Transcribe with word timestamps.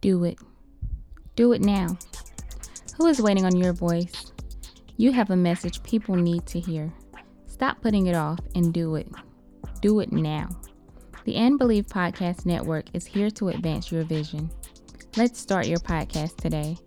Do 0.00 0.24
it. 0.24 0.38
Do 1.36 1.52
it 1.52 1.60
now. 1.60 1.98
Who 2.96 3.06
is 3.06 3.20
waiting 3.20 3.44
on 3.44 3.54
your 3.54 3.74
voice? 3.74 4.32
You 4.96 5.12
have 5.12 5.28
a 5.28 5.36
message 5.36 5.82
people 5.82 6.14
need 6.14 6.46
to 6.46 6.60
hear. 6.60 6.90
Stop 7.46 7.82
putting 7.82 8.06
it 8.06 8.14
off 8.14 8.38
and 8.54 8.72
do 8.72 8.94
it. 8.94 9.08
Do 9.82 10.00
it 10.00 10.10
now. 10.10 10.48
The 11.26 11.36
And 11.36 11.58
Believe 11.58 11.86
Podcast 11.86 12.46
Network 12.46 12.86
is 12.94 13.04
here 13.04 13.30
to 13.32 13.50
advance 13.50 13.92
your 13.92 14.04
vision. 14.04 14.50
Let's 15.18 15.38
start 15.38 15.66
your 15.66 15.80
podcast 15.80 16.36
today. 16.36 16.78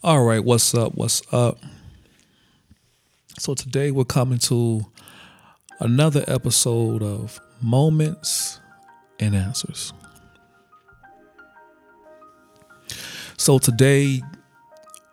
All 0.00 0.22
right, 0.22 0.44
what's 0.44 0.72
up? 0.76 0.94
What's 0.94 1.22
up? 1.32 1.58
So 3.36 3.54
today 3.54 3.90
we're 3.90 4.04
coming 4.04 4.38
to 4.38 4.86
another 5.80 6.24
episode 6.28 7.02
of 7.02 7.40
Moments 7.60 8.60
and 9.20 9.34
Answers. 9.34 9.92
So 13.36 13.58
today 13.58 14.22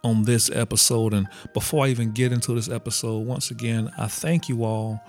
on 0.03 0.23
this 0.23 0.49
episode, 0.49 1.13
and 1.13 1.27
before 1.53 1.85
I 1.85 1.89
even 1.89 2.11
get 2.11 2.31
into 2.31 2.53
this 2.55 2.69
episode, 2.69 3.19
once 3.19 3.51
again, 3.51 3.91
I 3.97 4.07
thank 4.07 4.49
you 4.49 4.63
all 4.63 5.01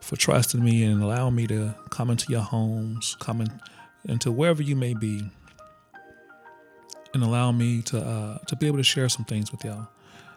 for 0.00 0.16
trusting 0.16 0.62
me 0.62 0.84
and 0.84 1.02
allowing 1.02 1.34
me 1.34 1.46
to 1.48 1.74
come 1.90 2.10
into 2.10 2.30
your 2.30 2.42
homes, 2.42 3.16
come 3.20 3.40
in, 3.40 3.60
into 4.08 4.30
wherever 4.30 4.62
you 4.62 4.76
may 4.76 4.94
be, 4.94 5.28
and 7.14 7.22
allow 7.22 7.50
me 7.50 7.82
to 7.82 7.98
uh, 7.98 8.38
to 8.46 8.56
be 8.56 8.66
able 8.66 8.76
to 8.76 8.84
share 8.84 9.08
some 9.08 9.24
things 9.24 9.50
with 9.50 9.64
y'all. 9.64 9.88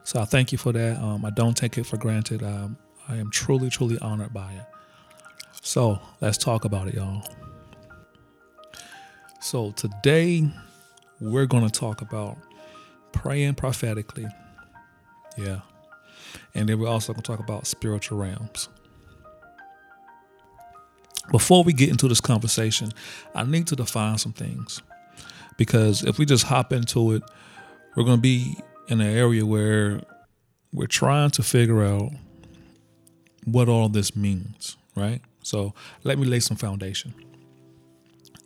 So 0.03 0.19
I 0.19 0.25
thank 0.25 0.51
you 0.51 0.57
for 0.57 0.71
that. 0.71 0.97
Um, 0.97 1.25
I 1.25 1.29
don't 1.29 1.55
take 1.55 1.77
it 1.77 1.85
for 1.85 1.97
granted. 1.97 2.41
Um, 2.41 2.77
I 3.07 3.17
am 3.17 3.29
truly, 3.29 3.69
truly 3.69 3.99
honored 3.99 4.33
by 4.33 4.53
it. 4.53 4.65
So 5.61 5.99
let's 6.21 6.37
talk 6.37 6.65
about 6.65 6.87
it, 6.87 6.95
y'all. 6.95 7.23
So 9.41 9.71
today 9.71 10.49
we're 11.21 11.45
going 11.45 11.67
to 11.67 11.71
talk 11.71 12.01
about 12.01 12.37
praying 13.13 13.55
prophetically. 13.55 14.27
Yeah. 15.37 15.61
And 16.53 16.67
then 16.67 16.79
we're 16.79 16.89
also 16.89 17.13
going 17.13 17.23
to 17.23 17.27
talk 17.27 17.39
about 17.39 17.65
spiritual 17.65 18.17
realms. 18.17 18.67
Before 21.31 21.63
we 21.63 21.73
get 21.73 21.89
into 21.89 22.07
this 22.07 22.19
conversation, 22.19 22.91
I 23.33 23.43
need 23.43 23.67
to 23.67 23.75
define 23.75 24.17
some 24.17 24.33
things. 24.33 24.81
Because 25.57 26.03
if 26.03 26.17
we 26.17 26.25
just 26.25 26.45
hop 26.45 26.73
into 26.73 27.13
it, 27.13 27.23
we're 27.95 28.03
going 28.03 28.17
to 28.17 28.21
be 28.21 28.57
in 28.87 28.99
an 28.99 29.15
area 29.15 29.45
where 29.45 30.01
we're 30.73 30.87
trying 30.87 31.31
to 31.31 31.43
figure 31.43 31.83
out 31.83 32.11
what 33.45 33.69
all 33.69 33.89
this 33.89 34.15
means, 34.15 34.75
right? 34.95 35.21
So 35.43 35.73
let 36.03 36.19
me 36.19 36.25
lay 36.25 36.39
some 36.39 36.57
foundation. 36.57 37.13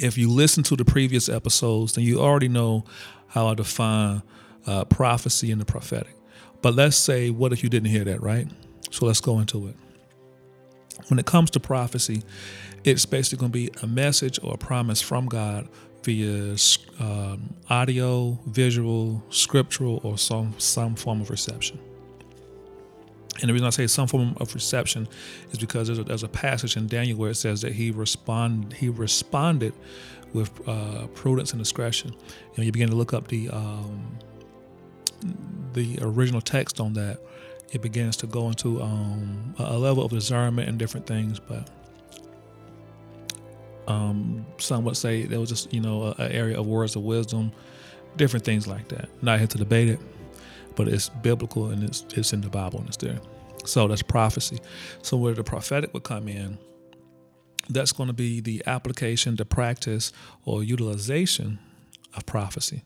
If 0.03 0.17
you 0.17 0.29
listen 0.29 0.63
to 0.63 0.75
the 0.75 0.83
previous 0.83 1.29
episodes, 1.29 1.93
then 1.93 2.03
you 2.03 2.19
already 2.19 2.49
know 2.49 2.83
how 3.27 3.47
I 3.47 3.53
define 3.53 4.21
uh, 4.67 4.83
prophecy 4.85 5.49
and 5.51 5.61
the 5.61 5.65
prophetic. 5.65 6.15
But 6.61 6.75
let's 6.75 6.97
say, 6.97 7.29
what 7.29 7.53
if 7.53 7.63
you 7.63 7.69
didn't 7.69 7.89
hear 7.89 8.03
that, 8.03 8.21
right? 8.21 8.47
So 8.91 9.05
let's 9.05 9.21
go 9.21 9.39
into 9.39 9.67
it. 9.67 9.75
When 11.07 11.19
it 11.19 11.25
comes 11.25 11.51
to 11.51 11.59
prophecy, 11.59 12.23
it's 12.83 13.05
basically 13.05 13.39
going 13.39 13.51
to 13.51 13.57
be 13.57 13.71
a 13.81 13.87
message 13.87 14.39
or 14.43 14.55
a 14.55 14.57
promise 14.57 15.01
from 15.01 15.25
God 15.27 15.67
via 16.03 16.55
um, 16.99 17.55
audio, 17.69 18.38
visual, 18.45 19.23
scriptural, 19.29 20.01
or 20.03 20.17
some 20.17 20.53
some 20.57 20.95
form 20.95 21.21
of 21.21 21.29
reception. 21.29 21.79
And 23.41 23.49
the 23.49 23.53
reason 23.53 23.65
I 23.65 23.71
say 23.71 23.87
some 23.87 24.07
form 24.07 24.35
of 24.39 24.53
reception 24.53 25.07
is 25.51 25.57
because 25.57 25.87
there's 25.87 25.99
a, 25.99 26.03
there's 26.03 26.23
a 26.23 26.27
passage 26.27 26.77
in 26.77 26.87
Daniel 26.87 27.17
where 27.17 27.31
it 27.31 27.35
says 27.35 27.61
that 27.61 27.73
he 27.73 27.91
respond 27.91 28.73
he 28.73 28.89
responded 28.89 29.73
with 30.33 30.67
uh, 30.67 31.07
prudence 31.13 31.51
and 31.51 31.59
discretion. 31.59 32.13
And 32.55 32.65
you 32.65 32.71
begin 32.71 32.89
to 32.89 32.95
look 32.95 33.13
up 33.13 33.27
the 33.27 33.49
um, 33.49 34.19
the 35.73 35.97
original 36.01 36.41
text 36.41 36.79
on 36.79 36.93
that, 36.93 37.19
it 37.72 37.81
begins 37.81 38.17
to 38.17 38.27
go 38.27 38.47
into 38.49 38.81
um, 38.81 39.55
a 39.57 39.77
level 39.77 40.05
of 40.05 40.11
discernment 40.11 40.69
and 40.69 40.77
different 40.77 41.07
things. 41.07 41.39
But 41.39 41.69
um, 43.88 44.45
some 44.57 44.83
would 44.85 44.97
say 44.97 45.23
there 45.23 45.39
was 45.39 45.49
just 45.49 45.73
you 45.73 45.81
know 45.81 46.13
an 46.17 46.31
area 46.31 46.59
of 46.59 46.67
words 46.67 46.95
of 46.95 47.03
wisdom, 47.03 47.51
different 48.16 48.45
things 48.45 48.67
like 48.67 48.88
that. 48.89 49.09
Not 49.22 49.39
here 49.39 49.47
to 49.47 49.57
debate 49.57 49.89
it, 49.89 49.99
but 50.75 50.88
it's 50.88 51.09
biblical 51.09 51.67
and 51.67 51.84
it's 51.84 52.06
it's 52.16 52.34
in 52.34 52.41
the 52.41 52.50
Bible 52.50 52.79
and 52.79 52.88
it's 52.88 52.97
there. 52.97 53.19
So 53.66 53.88
that's 53.88 54.01
prophecy. 54.01 54.59
So 55.01 55.17
where 55.17 55.34
the 55.34 55.44
prophetic 55.44 55.94
would 55.94 56.03
come 56.03 56.28
in, 56.28 56.57
that's 57.69 57.91
going 57.91 58.07
to 58.07 58.13
be 58.13 58.41
the 58.41 58.63
application, 58.66 59.35
the 59.35 59.45
practice, 59.45 60.11
or 60.45 60.63
utilization 60.63 61.59
of 62.16 62.25
prophecy. 62.25 62.84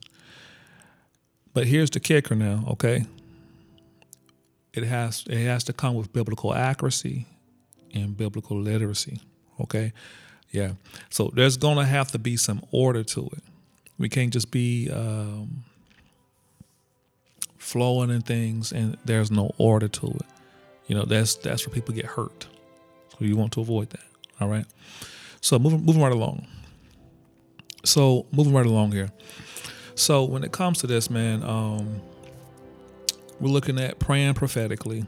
But 1.52 1.66
here's 1.66 1.90
the 1.90 2.00
kicker 2.00 2.34
now, 2.34 2.64
okay? 2.68 3.04
It 4.72 4.84
has 4.84 5.24
it 5.28 5.44
has 5.44 5.64
to 5.64 5.72
come 5.72 5.94
with 5.94 6.12
biblical 6.12 6.54
accuracy 6.54 7.26
and 7.94 8.16
biblical 8.16 8.60
literacy, 8.60 9.20
okay? 9.60 9.92
Yeah. 10.50 10.72
So 11.10 11.30
there's 11.34 11.56
going 11.56 11.78
to 11.78 11.84
have 11.84 12.12
to 12.12 12.18
be 12.18 12.36
some 12.36 12.62
order 12.70 13.02
to 13.02 13.26
it. 13.32 13.42
We 13.98 14.08
can't 14.08 14.32
just 14.32 14.50
be 14.50 14.90
um, 14.90 15.64
flowing 17.68 18.10
and 18.10 18.24
things 18.24 18.72
and 18.72 18.96
there's 19.04 19.30
no 19.30 19.52
order 19.58 19.88
to 19.88 20.06
it. 20.06 20.26
You 20.86 20.94
know, 20.94 21.04
that's 21.04 21.34
that's 21.36 21.66
where 21.66 21.74
people 21.74 21.94
get 21.94 22.06
hurt. 22.06 22.46
So 23.10 23.24
you 23.24 23.36
want 23.36 23.52
to 23.52 23.60
avoid 23.60 23.90
that. 23.90 24.04
All 24.40 24.48
right. 24.48 24.64
So 25.40 25.58
moving 25.58 25.84
moving 25.84 26.02
right 26.02 26.12
along. 26.12 26.46
So 27.84 28.26
moving 28.32 28.54
right 28.54 28.66
along 28.66 28.92
here. 28.92 29.10
So 29.94 30.24
when 30.24 30.44
it 30.44 30.52
comes 30.52 30.78
to 30.78 30.86
this, 30.86 31.10
man, 31.10 31.42
um, 31.42 32.00
we're 33.38 33.50
looking 33.50 33.78
at 33.78 33.98
praying 33.98 34.34
prophetically. 34.34 35.04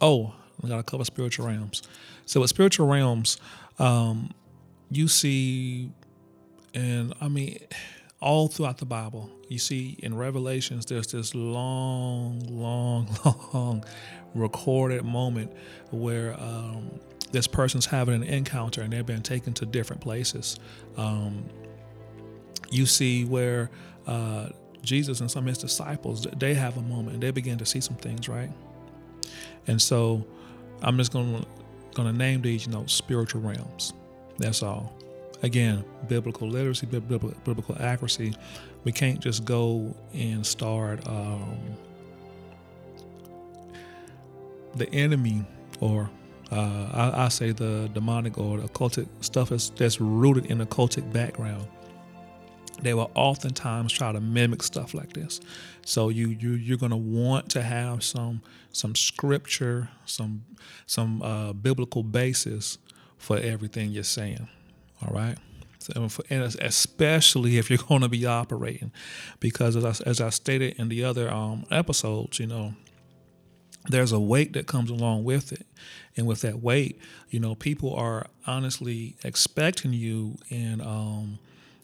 Oh, 0.00 0.34
we 0.60 0.68
got 0.68 0.78
to 0.78 0.82
cover 0.82 1.04
spiritual 1.04 1.46
realms. 1.46 1.82
So 2.26 2.40
with 2.40 2.50
spiritual 2.50 2.88
realms, 2.88 3.38
um, 3.78 4.32
you 4.90 5.08
see, 5.08 5.90
and 6.74 7.14
I 7.20 7.28
mean, 7.28 7.58
all 8.24 8.48
throughout 8.48 8.78
the 8.78 8.86
Bible, 8.86 9.30
you 9.48 9.58
see 9.58 9.96
in 9.98 10.16
Revelations, 10.16 10.86
there's 10.86 11.08
this 11.12 11.34
long, 11.34 12.40
long, 12.48 13.06
long 13.52 13.84
recorded 14.34 15.04
moment 15.04 15.52
where 15.90 16.34
um, 16.40 16.90
this 17.32 17.46
person's 17.46 17.84
having 17.84 18.14
an 18.14 18.22
encounter 18.22 18.80
and 18.80 18.92
they've 18.92 19.04
been 19.04 19.22
taken 19.22 19.52
to 19.52 19.66
different 19.66 20.00
places. 20.00 20.58
Um, 20.96 21.44
you 22.70 22.86
see 22.86 23.26
where 23.26 23.70
uh, 24.06 24.48
Jesus 24.82 25.20
and 25.20 25.30
some 25.30 25.44
of 25.44 25.48
his 25.48 25.58
disciples, 25.58 26.26
they 26.38 26.54
have 26.54 26.78
a 26.78 26.82
moment 26.82 27.14
and 27.14 27.22
they 27.22 27.30
begin 27.30 27.58
to 27.58 27.66
see 27.66 27.80
some 27.80 27.96
things, 27.96 28.26
right? 28.26 28.50
And 29.66 29.80
so 29.80 30.26
I'm 30.82 30.96
just 30.96 31.12
going 31.12 31.42
to 31.42 31.46
going 31.92 32.10
to 32.10 32.18
name 32.18 32.40
these, 32.40 32.66
you 32.66 32.72
know, 32.72 32.86
spiritual 32.86 33.42
realms. 33.42 33.92
That's 34.38 34.62
all. 34.62 34.93
Again, 35.44 35.84
biblical 36.08 36.48
literacy, 36.48 36.86
biblical, 36.86 37.76
accuracy. 37.78 38.34
We 38.84 38.92
can't 38.92 39.20
just 39.20 39.44
go 39.44 39.94
and 40.14 40.44
start 40.46 41.06
um, 41.06 41.58
the 44.74 44.88
enemy, 44.88 45.44
or 45.80 46.08
uh, 46.50 46.88
I, 46.94 47.24
I, 47.26 47.28
say 47.28 47.50
the 47.50 47.90
demonic 47.92 48.38
or 48.38 48.56
the 48.56 48.68
occultic 48.68 49.06
stuff 49.20 49.50
that's, 49.50 49.68
that's 49.68 50.00
rooted 50.00 50.46
in 50.46 50.62
a 50.62 50.66
cultic 50.66 51.12
background. 51.12 51.66
They 52.80 52.94
will 52.94 53.10
oftentimes 53.14 53.92
try 53.92 54.12
to 54.12 54.22
mimic 54.22 54.62
stuff 54.62 54.94
like 54.94 55.12
this. 55.12 55.42
So 55.84 56.08
you 56.08 56.28
you 56.28 56.52
you're 56.52 56.78
gonna 56.78 56.96
want 56.96 57.50
to 57.50 57.60
have 57.60 58.02
some 58.02 58.40
some 58.72 58.94
scripture, 58.94 59.90
some 60.06 60.42
some 60.86 61.20
uh, 61.20 61.52
biblical 61.52 62.02
basis 62.02 62.78
for 63.18 63.36
everything 63.36 63.90
you're 63.90 64.04
saying. 64.04 64.48
All 65.04 65.14
right. 65.14 65.36
So, 65.78 66.08
and 66.30 66.42
especially 66.42 67.58
if 67.58 67.68
you're 67.68 67.78
going 67.88 68.00
to 68.00 68.08
be 68.08 68.24
operating, 68.26 68.92
because 69.40 69.76
as 69.76 70.00
I, 70.00 70.08
as 70.08 70.20
I 70.20 70.30
stated 70.30 70.76
in 70.78 70.88
the 70.88 71.04
other 71.04 71.30
um, 71.30 71.66
episodes, 71.70 72.38
you 72.38 72.46
know, 72.46 72.74
there's 73.88 74.12
a 74.12 74.20
weight 74.20 74.54
that 74.54 74.66
comes 74.66 74.88
along 74.90 75.24
with 75.24 75.52
it. 75.52 75.66
And 76.16 76.26
with 76.26 76.40
that 76.42 76.62
weight, 76.62 77.00
you 77.28 77.40
know, 77.40 77.54
people 77.54 77.94
are 77.94 78.26
honestly 78.46 79.16
expecting 79.24 79.92
you 79.92 80.36
and 80.48 80.80
um, 80.80 81.38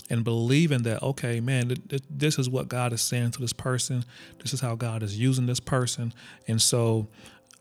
and 0.09 0.25
believing 0.25 0.83
that 0.85 1.03
okay, 1.03 1.41
man, 1.41 1.69
th- 1.69 1.89
th- 1.89 2.03
this 2.09 2.39
is 2.39 2.49
what 2.49 2.69
God 2.69 2.93
is 2.93 3.03
saying 3.03 3.33
to 3.33 3.41
this 3.41 3.53
person. 3.53 4.05
This 4.41 4.55
is 4.55 4.61
how 4.61 4.77
God 4.77 5.03
is 5.03 5.19
using 5.19 5.47
this 5.47 5.61
person, 5.61 6.15
and 6.47 6.62
so 6.62 7.09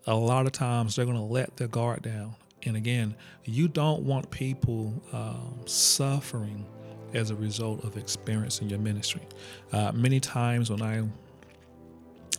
a 0.05 0.15
lot 0.15 0.45
of 0.45 0.51
times 0.51 0.95
they're 0.95 1.05
going 1.05 1.17
to 1.17 1.23
let 1.23 1.57
their 1.57 1.67
guard 1.67 2.03
down 2.03 2.35
and 2.65 2.75
again, 2.75 3.15
you 3.45 3.67
don't 3.67 4.03
want 4.03 4.29
people 4.31 5.01
um, 5.13 5.61
suffering 5.65 6.65
as 7.13 7.31
a 7.31 7.35
result 7.35 7.83
of 7.83 7.97
experiencing 7.97 8.69
your 8.69 8.79
ministry. 8.79 9.21
Uh, 9.71 9.91
many 9.93 10.19
times 10.19 10.69
when 10.69 10.81
I 10.81 11.03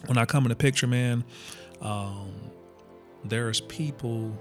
when 0.06 0.16
I 0.16 0.24
come 0.24 0.44
in 0.44 0.48
the 0.48 0.56
picture, 0.56 0.86
man, 0.86 1.24
um, 1.80 2.32
there's 3.24 3.60
people 3.60 4.36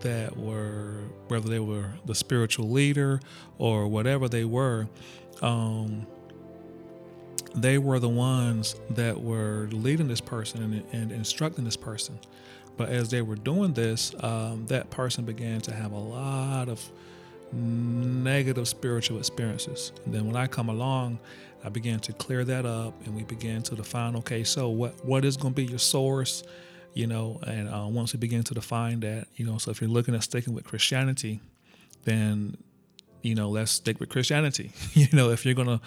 that 0.00 0.36
were 0.36 1.02
whether 1.28 1.48
they 1.48 1.58
were 1.58 1.92
the 2.06 2.14
spiritual 2.14 2.70
leader 2.70 3.20
or 3.58 3.88
whatever 3.88 4.28
they 4.28 4.44
were 4.44 4.88
um, 5.42 6.06
they 7.54 7.78
were 7.78 7.98
the 7.98 8.08
ones 8.08 8.76
that 8.90 9.20
were 9.20 9.68
leading 9.72 10.06
this 10.08 10.20
person 10.20 10.62
and, 10.62 10.84
and 10.92 11.12
instructing 11.12 11.64
this 11.64 11.76
person 11.76 12.18
but 12.78 12.88
as 12.88 13.10
they 13.10 13.20
were 13.20 13.36
doing 13.36 13.74
this 13.74 14.14
um, 14.20 14.66
that 14.66 14.88
person 14.90 15.24
began 15.24 15.60
to 15.60 15.72
have 15.72 15.92
a 15.92 15.98
lot 15.98 16.68
of 16.68 16.82
negative 17.52 18.66
spiritual 18.68 19.18
experiences 19.18 19.92
and 20.04 20.14
then 20.14 20.26
when 20.26 20.36
i 20.36 20.46
come 20.46 20.68
along 20.68 21.18
i 21.64 21.68
began 21.68 21.98
to 21.98 22.12
clear 22.14 22.44
that 22.44 22.64
up 22.64 22.94
and 23.04 23.14
we 23.14 23.22
began 23.24 23.62
to 23.62 23.74
define 23.74 24.16
okay 24.16 24.44
so 24.44 24.68
what 24.68 25.04
what 25.04 25.24
is 25.24 25.36
going 25.36 25.52
to 25.52 25.56
be 25.56 25.64
your 25.64 25.78
source 25.78 26.42
you 26.98 27.06
know, 27.06 27.38
and 27.46 27.68
uh, 27.68 27.86
once 27.88 28.12
we 28.12 28.18
begin 28.18 28.42
to 28.42 28.54
define 28.54 28.98
that, 29.00 29.28
you 29.36 29.46
know, 29.46 29.56
so 29.58 29.70
if 29.70 29.80
you're 29.80 29.88
looking 29.88 30.16
at 30.16 30.24
sticking 30.24 30.52
with 30.52 30.64
Christianity, 30.64 31.40
then, 32.02 32.56
you 33.22 33.36
know, 33.36 33.50
let's 33.50 33.70
stick 33.70 34.00
with 34.00 34.08
Christianity. 34.08 34.72
you 34.94 35.06
know, 35.12 35.30
if 35.30 35.46
you're 35.46 35.54
to 35.54 35.80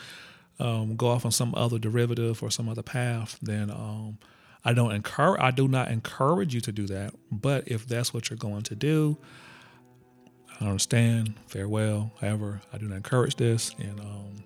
um, 0.60 0.96
go 0.96 1.08
off 1.08 1.26
on 1.26 1.32
some 1.32 1.54
other 1.56 1.80
derivative 1.80 2.42
or 2.42 2.50
some 2.50 2.70
other 2.70 2.82
path, 2.82 3.38
then 3.42 3.70
um, 3.70 4.20
I 4.64 4.74
don't 4.74 4.92
encourage, 4.92 5.42
I 5.42 5.52
do 5.52 5.68
not 5.68 5.90
encourage 5.90 6.54
you 6.54 6.62
to 6.62 6.72
do 6.72 6.88
that. 6.88 7.14
But 7.32 7.68
if 7.68 7.88
that's 7.88 8.14
what 8.14 8.30
you're 8.30 8.38
going 8.38 8.64
to 8.64 8.76
do, 8.76 9.18
I 10.60 10.66
understand, 10.66 11.34
farewell. 11.48 12.12
However, 12.22 12.62
I 12.72 12.78
do 12.78 12.88
not 12.88 12.96
encourage 12.96 13.36
this. 13.36 13.74
And 13.80 14.00
um, 14.00 14.44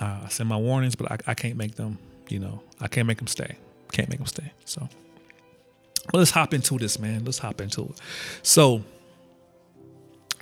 I 0.00 0.28
send 0.28 0.48
my 0.48 0.56
warnings, 0.56 0.96
but 0.96 1.10
I, 1.12 1.18
I 1.28 1.34
can't 1.34 1.56
make 1.56 1.76
them, 1.76 1.98
you 2.28 2.40
know, 2.40 2.62
I 2.80 2.88
can't 2.88 3.06
make 3.06 3.18
them 3.18 3.28
stay. 3.28 3.56
Can't 3.92 4.08
make 4.08 4.18
them 4.18 4.26
stay. 4.26 4.52
So, 4.64 4.88
let's 6.12 6.32
hop 6.32 6.52
into 6.52 6.78
this, 6.78 6.98
man. 6.98 7.24
Let's 7.24 7.38
hop 7.38 7.60
into 7.60 7.82
it. 7.84 8.00
So, 8.42 8.82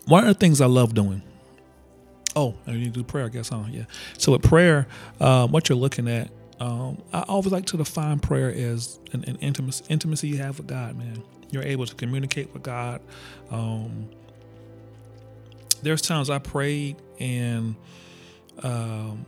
one 0.07 0.25
of 0.25 0.29
the 0.29 0.35
things 0.35 0.61
I 0.61 0.67
love 0.67 0.95
doing. 0.95 1.23
Oh, 2.35 2.55
I 2.67 2.73
need 2.73 2.85
to 2.85 2.91
do 2.91 3.05
prayer, 3.05 3.27
I 3.27 3.29
guess, 3.29 3.51
huh? 3.51 3.65
Yeah. 3.71 3.85
So 4.17 4.33
with 4.33 4.43
prayer, 4.43 4.87
um, 5.21 5.53
what 5.53 5.69
you're 5.69 5.77
looking 5.77 6.09
at, 6.09 6.31
um, 6.63 7.03
I 7.13 7.23
always 7.23 7.51
like 7.51 7.67
to 7.67 7.77
define 7.77 8.21
prayer 8.21 8.49
as 8.55 9.01
an, 9.13 9.25
an 9.27 9.35
intimacy, 9.41 9.85
intimacy 9.89 10.29
you 10.29 10.39
have 10.39 10.59
with 10.59 10.69
God, 10.69 10.97
man. 10.97 11.21
You're 11.51 11.65
able 11.65 11.87
to 11.87 11.95
communicate 11.97 12.55
with 12.55 12.63
God. 12.63 13.01
Um, 13.51 14.09
there's 15.83 16.01
times 16.01 16.31
I 16.31 16.39
prayed 16.39 16.99
and 17.19 17.75
um, 18.63 19.27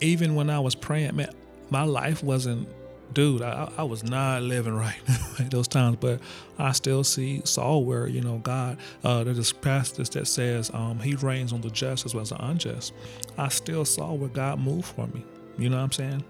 even 0.00 0.36
when 0.36 0.50
I 0.50 0.60
was 0.60 0.76
praying, 0.76 1.16
man, 1.16 1.34
my 1.68 1.82
life 1.82 2.22
wasn't 2.22 2.68
dude, 3.12 3.42
I, 3.42 3.68
I 3.76 3.82
was 3.82 4.04
not 4.04 4.42
living 4.42 4.74
right 4.76 5.00
at 5.40 5.50
those 5.50 5.66
times, 5.66 5.96
but 5.96 6.20
I 6.60 6.70
still 6.70 7.02
see 7.02 7.42
saw 7.44 7.78
where 7.78 8.06
you 8.06 8.20
know 8.20 8.38
God. 8.38 8.78
Uh, 9.02 9.24
there's 9.24 9.36
this 9.36 9.52
passage 9.52 10.10
that 10.10 10.28
says 10.28 10.70
um, 10.72 11.00
He 11.00 11.16
rains 11.16 11.52
on 11.52 11.60
the 11.60 11.70
just 11.70 12.06
as 12.06 12.14
well 12.14 12.22
as 12.22 12.28
the 12.28 12.40
unjust. 12.46 12.92
I 13.36 13.48
still 13.48 13.84
saw 13.84 14.12
where 14.12 14.28
God 14.28 14.60
moved 14.60 14.86
for 14.86 15.08
me. 15.08 15.24
You 15.60 15.68
know 15.70 15.76
what 15.76 15.84
I'm 15.84 15.92
saying? 15.92 16.24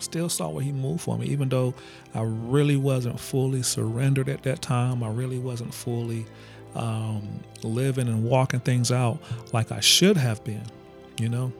Still 0.00 0.28
saw 0.28 0.50
where 0.50 0.64
He 0.64 0.72
moved 0.72 1.02
for 1.02 1.16
me, 1.16 1.26
even 1.26 1.48
though 1.48 1.74
I 2.14 2.22
really 2.22 2.76
wasn't 2.76 3.18
fully 3.18 3.62
surrendered 3.62 4.28
at 4.28 4.42
that 4.42 4.60
time. 4.60 5.02
I 5.02 5.08
really 5.08 5.38
wasn't 5.38 5.72
fully 5.72 6.26
um, 6.74 7.40
living 7.62 8.08
and 8.08 8.24
walking 8.24 8.60
things 8.60 8.90
out 8.90 9.20
like 9.52 9.72
I 9.72 9.80
should 9.80 10.16
have 10.16 10.42
been. 10.44 10.64
You 11.18 11.28
know, 11.28 11.52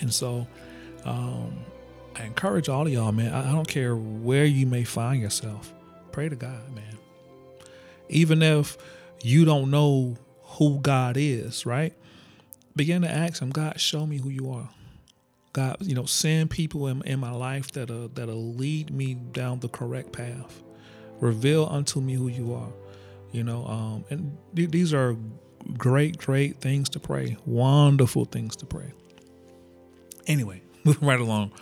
and 0.00 0.12
so. 0.12 0.46
Um, 1.04 1.64
I 2.18 2.24
encourage 2.24 2.68
all 2.68 2.86
of 2.86 2.92
y'all, 2.92 3.12
man. 3.12 3.32
I, 3.34 3.52
don't 3.52 3.68
care 3.68 3.94
where 3.94 4.46
you 4.46 4.66
may 4.66 4.84
find 4.84 5.20
yourself. 5.20 5.72
Pray 6.12 6.30
to 6.30 6.36
God, 6.36 6.74
man. 6.74 6.96
Even 8.08 8.42
if 8.42 8.78
you 9.22 9.44
don't 9.44 9.70
know 9.70 10.16
who 10.42 10.80
God 10.80 11.16
is, 11.18 11.66
right? 11.66 11.92
Begin 12.74 13.02
to 13.02 13.10
ask 13.10 13.42
Him, 13.42 13.50
God, 13.50 13.78
show 13.78 14.06
me 14.06 14.16
who 14.16 14.30
you 14.30 14.50
are. 14.50 14.70
God, 15.56 15.78
you 15.80 15.94
know, 15.94 16.04
send 16.04 16.50
people 16.50 16.86
in, 16.88 17.00
in 17.06 17.18
my 17.18 17.30
life 17.30 17.72
that 17.72 17.90
are, 17.90 18.08
that'll 18.08 18.52
lead 18.56 18.90
me 18.90 19.14
down 19.14 19.60
the 19.60 19.70
correct 19.70 20.12
path. 20.12 20.62
Reveal 21.18 21.66
unto 21.70 21.98
me 21.98 22.12
who 22.12 22.28
you 22.28 22.52
are. 22.52 22.68
You 23.32 23.42
know, 23.42 23.64
um, 23.64 24.04
and 24.10 24.36
th- 24.54 24.70
these 24.70 24.92
are 24.92 25.16
great, 25.78 26.18
great 26.18 26.60
things 26.60 26.90
to 26.90 27.00
pray. 27.00 27.38
Wonderful 27.46 28.26
things 28.26 28.54
to 28.56 28.66
pray. 28.66 28.92
Anyway, 30.26 30.60
moving 30.84 31.08
right 31.08 31.20
along. 31.20 31.52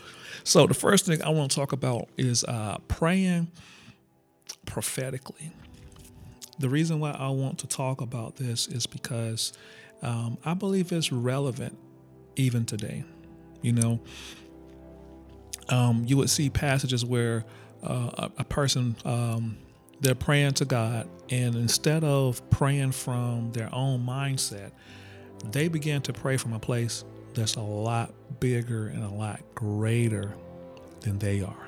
So 0.42 0.66
the 0.66 0.74
first 0.74 1.06
thing 1.06 1.22
I 1.22 1.28
want 1.28 1.52
to 1.52 1.56
talk 1.56 1.70
about 1.70 2.08
is 2.16 2.42
uh, 2.42 2.78
praying 2.88 3.46
prophetically. 4.66 5.52
The 6.58 6.68
reason 6.68 6.98
why 6.98 7.12
I 7.12 7.28
want 7.28 7.60
to 7.60 7.68
talk 7.68 8.00
about 8.00 8.34
this 8.34 8.66
is 8.66 8.88
because 8.88 9.52
um, 10.02 10.36
I 10.44 10.54
believe 10.54 10.90
it's 10.90 11.12
relevant 11.12 11.78
even 12.34 12.66
today. 12.66 13.04
You 13.64 13.72
know, 13.72 14.00
um, 15.70 16.04
you 16.06 16.18
would 16.18 16.28
see 16.28 16.50
passages 16.50 17.02
where 17.02 17.46
uh, 17.82 18.28
a, 18.36 18.44
person 18.44 18.94
um, 19.06 19.56
they're 20.00 20.14
praying 20.14 20.52
to 20.54 20.66
God, 20.66 21.08
and 21.30 21.54
instead 21.54 22.04
of 22.04 22.48
praying 22.50 22.92
from 22.92 23.52
their 23.52 23.74
own 23.74 24.04
mindset, 24.04 24.72
they 25.50 25.68
begin 25.68 26.02
to 26.02 26.12
pray 26.12 26.36
from 26.36 26.52
a 26.52 26.58
place 26.58 27.06
that's 27.32 27.54
a 27.54 27.62
lot 27.62 28.12
bigger 28.38 28.88
and 28.88 29.02
a 29.02 29.08
lot 29.08 29.40
greater 29.54 30.34
than 31.00 31.18
they 31.18 31.40
are. 31.40 31.56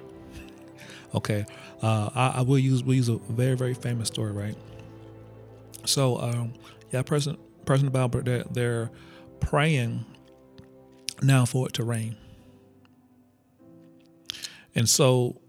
Okay, 1.14 1.46
uh, 1.82 2.10
I, 2.14 2.32
I, 2.38 2.40
will 2.42 2.58
use 2.58 2.84
we 2.84 2.96
use 2.96 3.08
a 3.08 3.16
very 3.30 3.56
very 3.56 3.72
famous 3.72 4.08
story, 4.08 4.32
right? 4.32 4.56
So, 5.86 6.20
um, 6.20 6.52
yeah, 6.92 7.00
person 7.02 7.38
person 7.64 7.86
about 7.86 8.12
they're, 8.24 8.44
they're 8.50 8.90
praying 9.40 10.04
now 11.22 11.44
for 11.44 11.66
it 11.66 11.72
to 11.74 11.84
rain, 11.84 12.16
and 14.74 14.88
so 14.88 15.40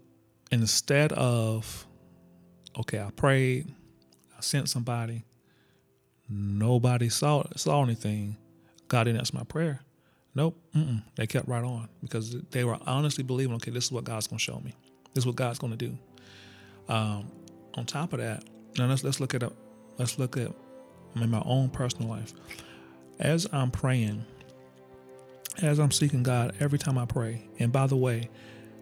instead 0.50 1.12
of 1.12 1.86
okay, 2.78 3.00
I 3.00 3.10
prayed, 3.10 3.74
I 4.36 4.40
sent 4.40 4.68
somebody, 4.68 5.24
nobody 6.28 7.08
saw 7.08 7.44
saw 7.56 7.82
anything. 7.82 8.36
God 8.88 9.04
didn't 9.04 9.18
answer 9.18 9.36
my 9.36 9.44
prayer. 9.44 9.80
Nope. 10.34 10.56
They 11.16 11.26
kept 11.26 11.48
right 11.48 11.64
on 11.64 11.88
because 12.00 12.36
they 12.50 12.64
were 12.64 12.78
honestly 12.86 13.24
believing, 13.24 13.56
okay, 13.56 13.70
this 13.72 13.86
is 13.86 13.92
what 13.92 14.04
God's 14.04 14.28
going 14.28 14.38
to 14.38 14.44
show 14.44 14.60
me. 14.60 14.72
This 15.12 15.22
is 15.22 15.26
what 15.26 15.36
God's 15.36 15.58
going 15.58 15.76
to 15.76 15.76
do. 15.76 15.98
Um, 16.88 17.30
on 17.74 17.84
top 17.86 18.12
of 18.12 18.20
that, 18.20 18.44
now 18.78 18.86
let's 18.86 19.02
let's 19.02 19.20
look 19.20 19.34
at 19.34 19.42
a, 19.42 19.52
let's 19.98 20.18
look 20.18 20.36
at 20.36 20.52
in 21.16 21.30
my 21.30 21.42
own 21.44 21.70
personal 21.70 22.08
life. 22.08 22.32
As 23.18 23.48
I'm 23.52 23.70
praying, 23.70 24.24
as 25.62 25.78
I'm 25.78 25.90
seeking 25.90 26.22
God 26.22 26.54
every 26.60 26.78
time 26.78 26.98
I 26.98 27.04
pray, 27.04 27.48
and 27.58 27.72
by 27.72 27.86
the 27.86 27.96
way, 27.96 28.28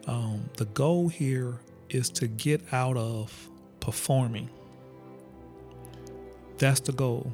um, 0.06 0.48
the 0.56 0.66
goal 0.66 1.08
here 1.08 1.60
is 1.88 2.10
to 2.10 2.26
get 2.26 2.62
out 2.72 2.96
of 2.96 3.48
performing. 3.80 4.50
That's 6.58 6.80
the 6.80 6.92
goal. 6.92 7.32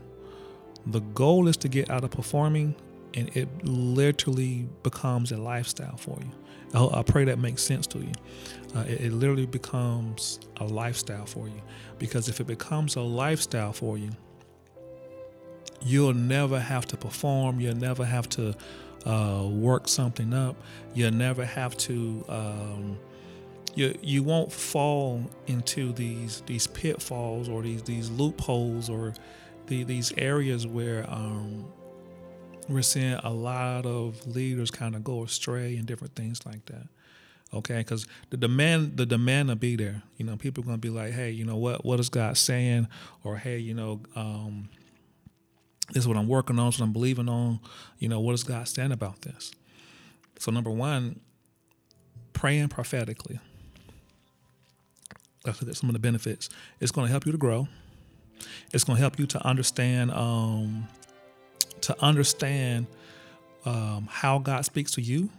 The 0.87 1.01
goal 1.01 1.49
is 1.49 1.57
to 1.59 1.69
get 1.69 1.91
out 1.91 2.05
of 2.05 2.11
performing 2.11 2.75
and 3.15 3.35
it 3.37 3.49
literally 3.65 4.69
becomes 4.83 5.33
a 5.33 5.37
lifestyle 5.37 5.97
for 5.97 6.19
you. 6.21 6.31
I, 6.75 7.01
I 7.01 7.03
pray 7.03 7.25
that 7.25 7.39
makes 7.39 7.63
sense 7.63 7.87
to 7.89 7.99
you. 7.99 8.13
Uh, 8.75 8.81
it, 8.81 9.03
it 9.03 9.13
literally 9.13 9.47
becomes 9.47 10.41
a 10.57 10.65
lifestyle 10.65 11.27
for 11.27 11.47
you 11.47 11.61
because 11.99 12.29
if 12.29 12.41
it 12.41 12.47
becomes 12.47 12.97
a 12.97 13.03
lifestyle 13.03 13.73
for 13.73 13.99
you, 13.99 14.11
you'll 15.83 16.15
never 16.15 16.59
have 16.59 16.87
to 16.87 16.97
perform. 16.97 17.61
You'll 17.61 17.77
never 17.77 18.05
have 18.05 18.29
to 18.31 18.55
uh, 19.05 19.47
work 19.49 19.89
something 19.89 20.33
up. 20.33 20.57
You'll 20.95 21.13
never 21.13 21.45
have 21.45 21.77
to. 21.79 22.25
Um, 22.29 22.99
you 23.75 23.97
you 24.03 24.23
won't 24.23 24.53
fall 24.53 25.31
into 25.47 25.93
these 25.93 26.43
these 26.47 26.67
pitfalls 26.67 27.49
or 27.49 27.63
these 27.63 27.83
these 27.83 28.11
loopholes 28.11 28.91
or 28.91 29.15
the, 29.67 29.85
these 29.85 30.13
areas 30.19 30.67
where 30.67 31.09
um, 31.09 31.65
we're 32.69 32.83
seeing 32.83 33.15
a 33.15 33.31
lot 33.31 33.87
of 33.87 34.27
leaders 34.27 34.71
kind 34.71 34.95
of 34.95 35.05
go 35.05 35.23
astray 35.23 35.77
and 35.77 35.87
different 35.87 36.15
things 36.15 36.45
like 36.45 36.67
that. 36.67 36.87
Okay, 37.55 37.79
because 37.79 38.07
the 38.31 38.37
demand 38.37 38.97
the 38.97 39.07
demand 39.07 39.49
will 39.49 39.57
be 39.57 39.77
there. 39.77 40.03
You 40.17 40.25
know, 40.25 40.37
people 40.37 40.65
are 40.65 40.73
to 40.73 40.79
be 40.79 40.91
like, 40.91 41.13
hey, 41.13 41.31
you 41.31 41.45
know 41.45 41.57
what? 41.57 41.85
What 41.85 42.01
is 42.01 42.09
God 42.09 42.37
saying? 42.37 42.89
Or 43.25 43.37
hey, 43.37 43.59
you 43.59 43.75
know, 43.75 44.01
um, 44.17 44.69
this 45.89 46.05
is 46.05 46.09
what 46.09 46.17
I'm 46.17 46.29
working 46.29 46.59
on. 46.59 46.67
This 46.67 46.77
is 46.77 46.81
what 46.81 46.87
I'm 46.87 46.93
believing 46.93 47.29
on. 47.29 47.61
You 47.99 48.09
know, 48.09 48.21
what 48.21 48.33
does 48.33 48.45
God 48.45 48.69
saying 48.69 48.93
about 48.93 49.23
this? 49.23 49.53
So 50.39 50.51
number 50.51 50.71
one, 50.71 51.21
praying 52.33 52.69
prophetically. 52.69 53.41
At 55.45 55.57
some 55.57 55.89
of 55.89 55.93
the 55.93 55.99
benefits. 55.99 56.49
It's 56.81 56.93
going 56.93 57.07
to 57.07 57.11
help 57.11 57.27
you 57.27 57.33
to 57.33 57.39
grow. 57.39 57.67
It's 58.73 58.85
going 58.85 58.97
to 58.97 59.01
help 59.01 59.19
you 59.19 59.27
to 59.27 59.45
understand 59.45 60.13
um, 60.13 60.87
to 61.81 62.01
understand 62.01 62.87
um, 63.65 64.09
how 64.09 64.39
God 64.39 64.65
speaks 64.65 64.93
to 64.93 65.01
you. 65.03 65.31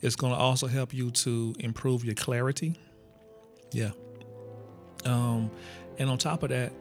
It's 0.00 0.16
going 0.16 0.32
to 0.32 0.38
also 0.38 0.66
help 0.66 0.94
you 0.94 1.10
to 1.10 1.54
improve 1.58 2.04
your 2.04 2.14
clarity. 2.14 2.78
Yeah. 3.72 3.90
Um, 5.04 5.50
And 5.98 6.10
on 6.10 6.18
top 6.18 6.42
of 6.42 6.50
that, 6.50 6.72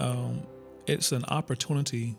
um, 0.00 0.42
it's 0.86 1.12
an 1.12 1.24
opportunity 1.26 2.16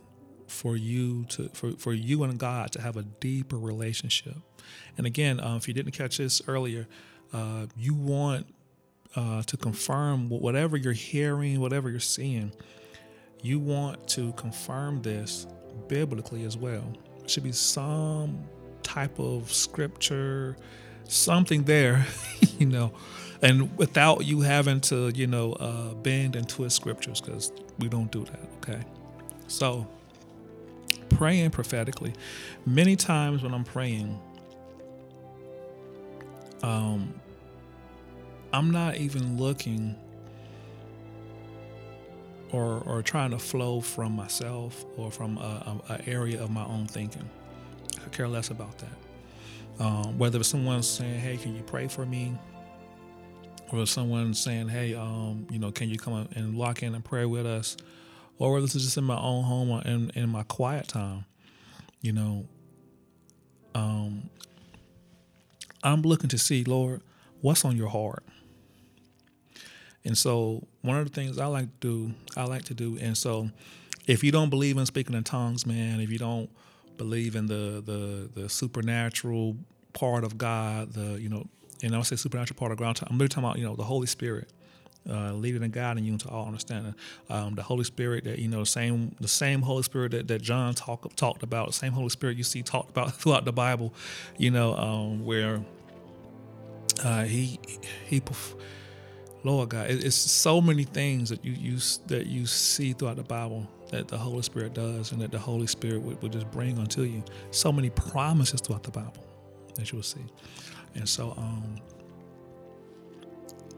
for 0.48 0.75
you 0.75 1.25
to 1.25 1.50
for, 1.53 1.72
for 1.72 1.93
you 1.93 2.24
and 2.24 2.38
God 2.38 2.72
to 2.74 2.82
have 2.82 2.98
a 2.98 3.03
deeper 3.03 3.58
relationship. 3.58 4.38
And 4.98 5.08
again, 5.08 5.39
uh, 5.39 5.55
if 5.55 5.67
you 5.67 5.74
didn't 5.74 5.93
catch 5.93 6.17
this 6.17 6.41
earlier, 6.48 6.88
uh, 7.34 7.67
you 7.75 7.93
want 7.93 8.46
uh, 9.15 9.43
to 9.43 9.58
confirm 9.58 10.29
whatever 10.29 10.77
you're 10.77 10.93
hearing, 10.93 11.60
whatever 11.60 11.89
you're 11.89 12.00
seeing. 12.00 12.51
You 13.41 13.60
want 13.60 14.08
to 14.10 14.32
confirm 14.34 15.01
this 15.01 15.48
biblically 15.88 16.46
as 16.46 16.55
well. 16.55 16.93
It 17.22 17.29
should 17.29 17.43
be 17.43 17.51
some 17.51 18.43
type 18.84 19.20
of 19.20 19.51
scripture, 19.51 20.55
something 21.05 21.63
there, 21.63 22.05
you 22.60 22.65
know, 22.65 22.93
and 23.41 23.75
without 23.77 24.25
you 24.25 24.41
having 24.41 24.79
to, 24.82 25.12
you 25.13 25.27
know, 25.27 25.53
uh, 25.53 25.93
bend 25.96 26.36
and 26.36 26.48
twist 26.48 26.75
scriptures 26.75 27.20
because 27.20 27.51
we 27.80 27.89
don't 27.89 28.12
do 28.12 28.24
that. 28.25 28.50
Okay, 28.58 28.82
so 29.48 29.88
praying 31.10 31.51
prophetically. 31.51 32.13
Many 32.65 32.96
times 32.96 33.44
when 33.44 33.53
I'm 33.53 33.63
praying, 33.63 34.20
um, 36.62 37.13
I'm 38.51 38.72
not 38.72 38.98
even 38.98 39.38
looking 39.38 39.96
or 42.51 42.84
or 42.86 43.01
trying 43.01 43.32
to 43.32 43.39
flow 43.39 43.82
from 43.82 44.15
myself 44.15 44.86
or 44.98 45.12
from 45.12 45.38
a, 45.38 45.82
a, 45.89 45.94
a 45.94 46.10
area 46.10 46.42
of 46.42 46.51
my 46.51 46.63
own 46.65 46.86
thinking. 46.86 47.30
I 48.06 48.10
care 48.10 48.27
less 48.27 48.50
about 48.50 48.77
that. 48.80 49.84
Um, 49.84 50.18
whether 50.20 50.39
it's 50.39 50.50
someone 50.50 50.84
saying, 50.84 51.20
"Hey, 51.20 51.38
can 51.38 51.56
you 51.56 51.63
pray 51.63 51.88
for 51.88 52.06
me?" 52.06 52.34
Or 53.74 53.86
someone 53.88 54.34
saying, 54.34 54.70
"Hey, 54.70 54.94
um, 54.94 55.48
you 55.50 55.60
know, 55.60 55.72
can 55.72 55.89
you 55.89 55.98
come 55.98 56.27
and 56.36 56.58
lock 56.58 56.84
in 56.84 56.96
and 56.96 57.03
pray 57.03 57.25
with 57.25 57.46
us?" 57.46 57.75
or 58.39 58.53
whether 58.53 58.65
it's 58.65 58.74
just 58.74 58.98
in 58.98 59.03
my 59.03 59.18
own 59.18 59.44
home 59.44 59.70
or 59.70 59.82
in, 59.84 60.10
in 60.15 60.30
my 60.30 60.44
quiet 60.44 60.88
time, 60.88 61.25
you 62.01 62.12
know, 62.12 62.46
um, 63.75 64.30
I'm 65.84 66.01
looking 66.01 66.30
to 66.30 66.38
see, 66.38 66.63
Lord, 66.63 67.01
what's 67.42 67.65
on 67.65 67.77
your 67.77 67.89
heart. 67.89 68.24
And 70.06 70.18
so 70.18 70.68
one 70.82 70.98
of 70.98 71.06
the 71.06 71.13
things 71.13 71.38
I 71.38 71.46
like 71.46 71.65
to 71.80 71.88
do, 71.88 72.13
I 72.36 72.44
like 72.44 72.63
to 72.65 72.74
do, 72.74 72.98
and 73.00 73.18
so 73.18 73.50
if 74.06 74.24
you 74.24 74.34
don't 74.34 74.50
believe 74.50 74.77
in 74.77 74.86
speaking 74.86 75.15
in 75.15 75.24
tongues, 75.24 75.65
man, 75.65 76.01
if 76.01 76.10
you 76.10 76.18
don't 76.18 76.50
believe 76.98 77.38
in 77.38 77.48
the 77.48 77.82
the 77.86 78.42
the 78.42 78.50
supernatural 78.50 79.56
part 79.94 80.25
of 80.25 80.38
God, 80.38 80.92
the 80.92 81.22
you 81.22 81.30
know, 81.30 81.48
and 81.84 81.96
I'll 81.96 82.04
say 82.04 82.16
supernatural 82.16 82.58
part 82.58 82.72
of 82.72 82.78
God, 82.78 83.00
I'm 83.08 83.18
really 83.18 83.28
talking 83.28 83.44
about 83.44 83.60
you 83.60 83.66
know 83.66 83.75
the 83.75 83.84
Holy 83.84 84.08
Spirit 84.08 84.50
uh, 85.10 85.34
leading 85.34 85.63
and 85.63 85.74
guiding 85.74 86.06
you 86.06 86.13
into 86.13 86.30
all 86.30 86.46
understanding. 86.46 86.96
Um, 87.30 87.56
the 87.56 87.63
Holy 87.63 87.84
Spirit 87.84 88.24
that 88.24 88.40
you 88.40 88.48
know, 88.48 88.60
the 88.60 88.66
same 88.66 89.16
the 89.20 89.28
same 89.28 89.62
Holy 89.62 89.84
Spirit 89.84 90.12
that, 90.12 90.28
that 90.28 90.42
John 90.42 90.74
talk, 90.74 91.13
talked 91.16 91.44
about, 91.44 91.68
the 91.68 91.74
same 91.74 91.92
Holy 91.92 92.10
Spirit 92.10 92.38
you 92.38 92.44
see 92.44 92.63
talked 92.63 92.90
about 92.90 93.13
throughout 93.16 93.46
the 93.46 93.54
Bible, 93.54 93.94
you 94.38 94.52
know, 94.52 94.75
um, 94.75 95.25
where 95.25 95.60
uh, 97.04 97.24
he 97.24 97.60
he. 98.06 98.22
Lord 99.46 99.70
God, 99.70 99.90
it's 99.90 100.16
so 100.16 100.62
many 100.62 100.86
things 100.86 101.30
that 101.30 101.44
you, 101.44 101.52
you 101.52 101.78
that 102.08 102.28
you 102.28 102.46
see 102.46 102.94
throughout 102.94 103.18
the 103.18 103.24
Bible 103.24 103.68
that 103.92 104.08
the 104.08 104.18
Holy 104.18 104.42
Spirit 104.42 104.74
does, 104.74 105.12
and 105.12 105.22
that 105.22 105.32
the 105.32 105.40
Holy 105.40 105.68
Spirit 105.68 106.02
would, 106.02 106.22
would 106.22 106.32
just 106.32 106.50
bring 106.50 106.80
unto 106.80 107.02
you. 107.02 107.22
So 107.52 107.70
many 107.70 107.90
promises 107.90 108.62
throughout 108.62 108.84
the 108.84 108.92
Bible 108.92 109.25
that 109.75 109.92
you 109.92 109.98
will 109.98 110.04
see, 110.04 110.22
and 110.95 111.07
so 111.07 111.33
um, 111.38 111.75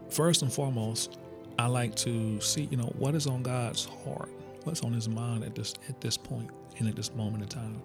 first 0.10 0.42
and 0.42 0.52
foremost, 0.52 1.18
I 1.58 1.68
like 1.68 1.96
to 1.98 2.40
see, 2.42 2.68
you 2.72 2.78
know, 2.78 2.94
what 2.98 3.16
is 3.16 3.28
on 3.28 3.44
God's 3.44 3.86
heart, 3.86 4.30
what's 4.64 4.82
on 4.82 4.94
His 4.94 5.08
mind 5.08 5.44
at 5.44 5.56
this 5.56 5.74
at 5.90 6.02
this 6.02 6.18
point 6.18 6.50
and 6.80 6.88
at 6.88 6.96
this 6.96 7.14
moment 7.14 7.44
in 7.44 7.50
time. 7.50 7.82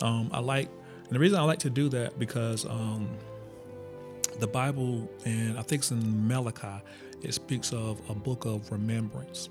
Um, 0.00 0.30
I 0.32 0.40
like, 0.40 0.68
and 1.04 1.10
the 1.10 1.18
reason 1.18 1.38
I 1.38 1.42
like 1.42 1.58
to 1.60 1.70
do 1.70 1.88
that 1.90 2.18
because 2.18 2.64
um, 2.66 3.08
the 4.40 4.46
Bible, 4.46 5.10
and 5.24 5.58
I 5.58 5.62
think 5.62 5.80
it's 5.80 5.90
in 5.90 6.26
Malachi, 6.26 6.82
it 7.22 7.34
speaks 7.34 7.72
of 7.72 8.00
a 8.08 8.14
book 8.14 8.46
of 8.46 8.70
remembrance, 8.72 9.50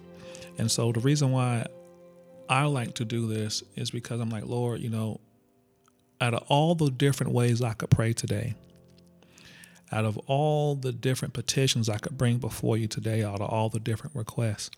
and 0.57 0.69
so 0.69 0.91
the 0.91 0.99
reason 0.99 1.31
why 1.31 1.65
I 2.49 2.65
like 2.65 2.95
to 2.95 3.05
do 3.05 3.27
this 3.27 3.63
is 3.75 3.91
because 3.91 4.19
I'm 4.19 4.29
like, 4.29 4.45
Lord, 4.45 4.81
you 4.81 4.89
know, 4.89 5.21
out 6.19 6.33
of 6.33 6.43
all 6.49 6.75
the 6.75 6.89
different 6.89 7.33
ways 7.33 7.61
I 7.61 7.73
could 7.73 7.89
pray 7.89 8.13
today, 8.13 8.55
out 9.91 10.05
of 10.05 10.17
all 10.27 10.75
the 10.75 10.91
different 10.91 11.33
petitions 11.33 11.89
I 11.89 11.97
could 11.97 12.17
bring 12.17 12.37
before 12.37 12.77
you 12.77 12.87
today, 12.87 13.23
out 13.23 13.41
of 13.41 13.49
all 13.49 13.69
the 13.69 13.79
different 13.79 14.15
requests, 14.15 14.71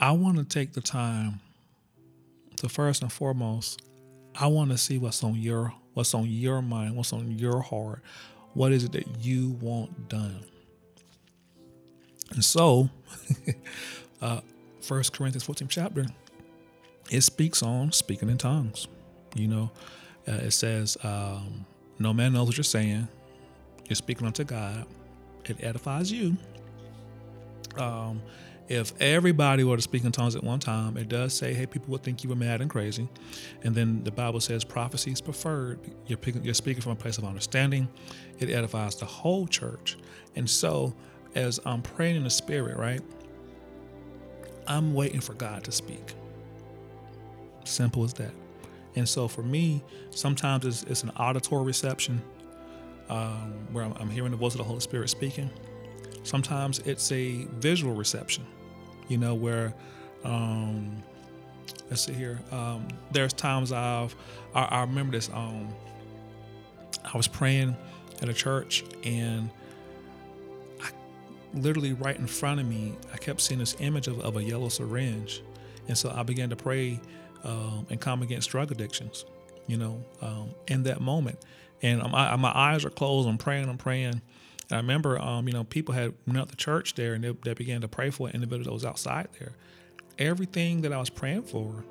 I 0.00 0.12
want 0.12 0.38
to 0.38 0.44
take 0.44 0.72
the 0.72 0.80
time 0.80 1.40
to 2.56 2.68
first 2.68 3.02
and 3.02 3.12
foremost, 3.12 3.82
I 4.34 4.48
want 4.48 4.70
to 4.70 4.78
see 4.78 4.98
what's 4.98 5.22
on 5.22 5.36
your 5.36 5.72
what's 5.94 6.12
on 6.14 6.26
your 6.26 6.60
mind, 6.60 6.96
what's 6.96 7.12
on 7.12 7.38
your 7.38 7.60
heart. 7.60 8.02
What 8.54 8.72
is 8.72 8.84
it 8.84 8.92
that 8.92 9.06
you 9.20 9.50
want 9.60 10.08
done? 10.08 10.44
And 12.30 12.44
so, 12.44 12.90
uh, 14.22 14.40
Corinthians 14.88 15.44
14 15.44 15.68
chapter, 15.68 16.06
it 17.10 17.20
speaks 17.20 17.62
on 17.62 17.92
speaking 17.92 18.28
in 18.28 18.38
tongues. 18.38 18.88
You 19.34 19.48
know, 19.48 19.70
uh, 20.26 20.32
it 20.32 20.52
says, 20.52 20.96
um, 21.04 21.64
"No 21.98 22.12
man 22.12 22.32
knows 22.32 22.46
what 22.48 22.56
you're 22.56 22.64
saying, 22.64 23.08
you're 23.88 23.96
speaking 23.96 24.26
unto 24.26 24.44
God. 24.44 24.86
It 25.44 25.62
edifies 25.62 26.10
you. 26.10 26.36
Um, 27.76 28.22
if 28.68 28.98
everybody 29.00 29.62
were 29.62 29.76
to 29.76 29.82
speak 29.82 30.04
in 30.04 30.12
tongues 30.12 30.36
at 30.36 30.42
one 30.42 30.58
time, 30.58 30.96
it 30.96 31.08
does 31.08 31.34
say, 31.34 31.52
hey, 31.52 31.66
people 31.66 31.92
would 31.92 32.02
think 32.02 32.24
you 32.24 32.30
were 32.30 32.36
mad 32.36 32.62
and 32.62 32.70
crazy. 32.70 33.08
And 33.62 33.74
then 33.74 34.02
the 34.04 34.10
Bible 34.10 34.40
says 34.40 34.64
prophecy 34.64 35.10
is 35.10 35.20
preferred. 35.20 35.78
You're, 36.06 36.16
picking, 36.16 36.42
you're 36.42 36.54
speaking 36.54 36.80
from 36.80 36.92
a 36.92 36.96
place 36.96 37.18
of 37.18 37.24
understanding. 37.24 37.88
It 38.38 38.48
edifies 38.48 38.96
the 38.96 39.04
whole 39.04 39.46
church. 39.46 39.98
And 40.34 40.48
so, 40.48 40.94
as 41.34 41.60
I'm 41.66 41.82
praying 41.82 42.16
in 42.16 42.24
the 42.24 42.30
spirit, 42.30 42.78
right, 42.78 43.02
I'm 44.66 44.94
waiting 44.94 45.20
for 45.20 45.34
God 45.34 45.62
to 45.64 45.72
speak. 45.72 46.14
Simple 47.64 48.04
as 48.04 48.14
that. 48.14 48.32
And 48.96 49.06
so 49.08 49.28
for 49.28 49.42
me, 49.42 49.82
sometimes 50.10 50.64
it's, 50.64 50.84
it's 50.84 51.02
an 51.02 51.10
auditory 51.10 51.64
reception 51.64 52.22
um, 53.08 53.52
where 53.72 53.84
I'm, 53.84 53.92
I'm, 53.94 54.10
hearing 54.10 54.30
the 54.30 54.36
voice 54.36 54.54
of 54.54 54.58
the 54.58 54.64
Holy 54.64 54.80
Spirit 54.80 55.10
speaking. 55.10 55.50
Sometimes 56.22 56.78
it's 56.80 57.12
a 57.12 57.46
visual 57.58 57.94
reception, 57.94 58.46
you 59.08 59.18
know, 59.18 59.34
where, 59.34 59.74
um, 60.24 61.02
let's 61.90 62.02
see 62.02 62.14
here. 62.14 62.40
Um, 62.50 62.88
there's 63.12 63.32
times 63.32 63.72
I've, 63.72 64.14
I, 64.54 64.62
I 64.62 64.80
remember 64.80 65.12
this. 65.12 65.28
Um, 65.34 65.68
I 67.04 67.16
was 67.16 67.28
praying 67.28 67.76
at 68.22 68.28
a 68.28 68.34
church 68.34 68.84
and 69.04 69.50
I, 70.80 70.88
literally 71.52 71.92
right 71.92 72.16
in 72.16 72.26
front 72.26 72.60
of 72.60 72.66
me, 72.66 72.96
I 73.12 73.18
kept 73.18 73.42
seeing 73.42 73.60
this 73.60 73.76
image 73.80 74.08
of, 74.08 74.20
of 74.20 74.36
a 74.36 74.42
yellow 74.42 74.70
syringe. 74.70 75.42
And 75.88 75.98
so 75.98 76.10
I 76.10 76.22
began 76.22 76.48
to 76.48 76.56
pray 76.56 77.00
um, 77.44 77.86
and 77.90 78.00
come 78.00 78.22
against 78.22 78.48
drug 78.48 78.72
addictions, 78.72 79.26
you 79.66 79.76
know, 79.76 80.02
um, 80.22 80.54
in 80.68 80.84
that 80.84 81.02
moment 81.02 81.38
and 81.82 82.02
my, 82.10 82.34
my 82.36 82.52
eyes 82.54 82.84
are 82.84 82.90
closed. 82.90 83.28
I'm 83.28 83.38
praying. 83.38 83.68
I'm 83.68 83.78
praying. 83.78 84.20
And 84.70 84.72
I 84.72 84.76
remember, 84.76 85.18
um, 85.18 85.46
you 85.46 85.54
know, 85.54 85.64
people 85.64 85.94
had 85.94 86.14
went 86.26 86.38
met 86.38 86.48
the 86.48 86.56
church 86.56 86.94
there, 86.94 87.14
and 87.14 87.22
they, 87.22 87.32
they 87.44 87.54
began 87.54 87.80
to 87.82 87.88
pray 87.88 88.10
for 88.10 88.28
an 88.28 88.34
individual 88.34 88.64
that 88.64 88.72
was 88.72 88.84
outside 88.84 89.28
there. 89.38 89.52
Everything 90.18 90.82
that 90.82 90.92
I 90.92 90.98
was 90.98 91.10
praying 91.10 91.42
for, 91.42 91.84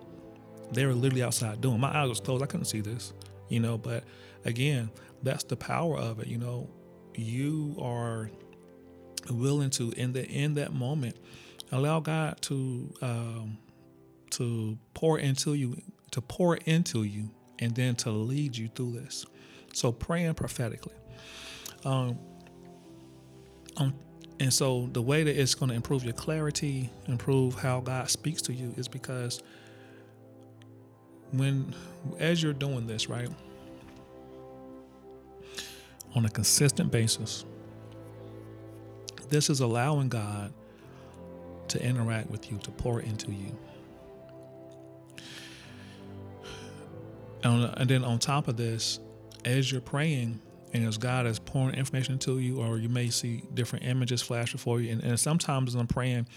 they 0.71 0.85
were 0.85 0.93
literally 0.93 1.23
outside 1.23 1.61
doing. 1.61 1.79
My 1.79 1.95
eyes 1.95 2.09
was 2.09 2.19
closed. 2.19 2.43
I 2.43 2.47
couldn't 2.47 2.65
see 2.65 2.81
this, 2.81 3.13
you 3.49 3.59
know. 3.59 3.77
But 3.77 4.03
again, 4.45 4.89
that's 5.21 5.43
the 5.43 5.55
power 5.55 5.97
of 5.97 6.19
it. 6.19 6.27
You 6.27 6.37
know, 6.37 6.69
you 7.15 7.75
are 7.81 8.29
willing 9.29 9.69
to 9.71 9.91
in 9.91 10.13
the 10.13 10.25
in 10.25 10.55
that 10.55 10.73
moment 10.73 11.17
allow 11.71 11.99
God 11.99 12.41
to 12.43 12.93
um, 13.01 13.57
to 14.31 14.77
pour 14.93 15.19
into 15.19 15.53
you, 15.53 15.81
to 16.11 16.21
pour 16.21 16.57
into 16.57 17.03
you, 17.03 17.29
and 17.59 17.75
then 17.75 17.95
to 17.97 18.11
lead 18.11 18.57
you 18.57 18.69
through 18.69 18.93
this. 18.93 19.25
So 19.73 19.91
praying 19.91 20.35
prophetically. 20.35 20.93
Um, 21.83 22.17
um, 23.77 23.93
and 24.39 24.53
so 24.53 24.89
the 24.93 25.01
way 25.01 25.23
that 25.23 25.39
it's 25.39 25.55
going 25.55 25.69
to 25.69 25.75
improve 25.75 26.03
your 26.03 26.13
clarity, 26.13 26.89
improve 27.07 27.55
how 27.55 27.81
God 27.81 28.09
speaks 28.09 28.41
to 28.43 28.53
you, 28.53 28.73
is 28.77 28.87
because 28.87 29.41
when, 31.31 31.73
as 32.19 32.41
you're 32.41 32.53
doing 32.53 32.87
this, 32.87 33.09
right, 33.09 33.29
on 36.15 36.25
a 36.25 36.29
consistent 36.29 36.91
basis, 36.91 37.45
this 39.29 39.49
is 39.49 39.61
allowing 39.61 40.09
God 40.09 40.53
to 41.69 41.83
interact 41.83 42.29
with 42.29 42.51
you, 42.51 42.59
to 42.59 42.71
pour 42.71 43.01
into 43.01 43.31
you. 43.31 43.57
And, 47.43 47.73
and 47.77 47.89
then 47.89 48.03
on 48.03 48.19
top 48.19 48.47
of 48.47 48.57
this, 48.57 48.99
as 49.45 49.71
you're 49.71 49.81
praying 49.81 50.39
and 50.73 50.85
as 50.85 50.97
God 50.97 51.27
is 51.27 51.39
pouring 51.39 51.75
information 51.75 52.17
to 52.19 52.39
you, 52.39 52.59
or 52.59 52.77
you 52.77 52.89
may 52.89 53.09
see 53.09 53.43
different 53.53 53.85
images 53.85 54.21
flash 54.21 54.51
before 54.51 54.81
you. 54.81 54.91
And, 54.91 55.03
and 55.03 55.19
sometimes 55.19 55.75
as 55.75 55.79
I'm 55.79 55.87
praying, 55.87 56.27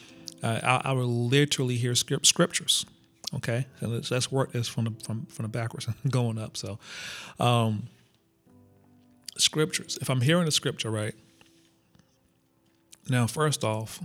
uh, 0.42 0.60
I, 0.62 0.90
I, 0.90 0.92
will 0.92 1.28
literally 1.28 1.76
hear 1.76 1.94
script, 1.94 2.26
scriptures. 2.26 2.84
Okay, 3.34 3.66
so 3.80 3.88
let's, 3.88 4.10
let's 4.10 4.30
work 4.30 4.52
this 4.52 4.68
from 4.68 4.84
the 4.84 4.92
from 5.04 5.26
from 5.26 5.44
the 5.44 5.48
backwards 5.48 5.88
going 6.10 6.38
up. 6.38 6.56
So, 6.56 6.78
um, 7.40 7.84
scriptures. 9.38 9.98
If 10.00 10.10
I'm 10.10 10.20
hearing 10.20 10.46
a 10.46 10.52
scripture 10.52 10.90
right, 10.90 11.14
now 13.08 13.26
first 13.26 13.64
off, 13.64 14.00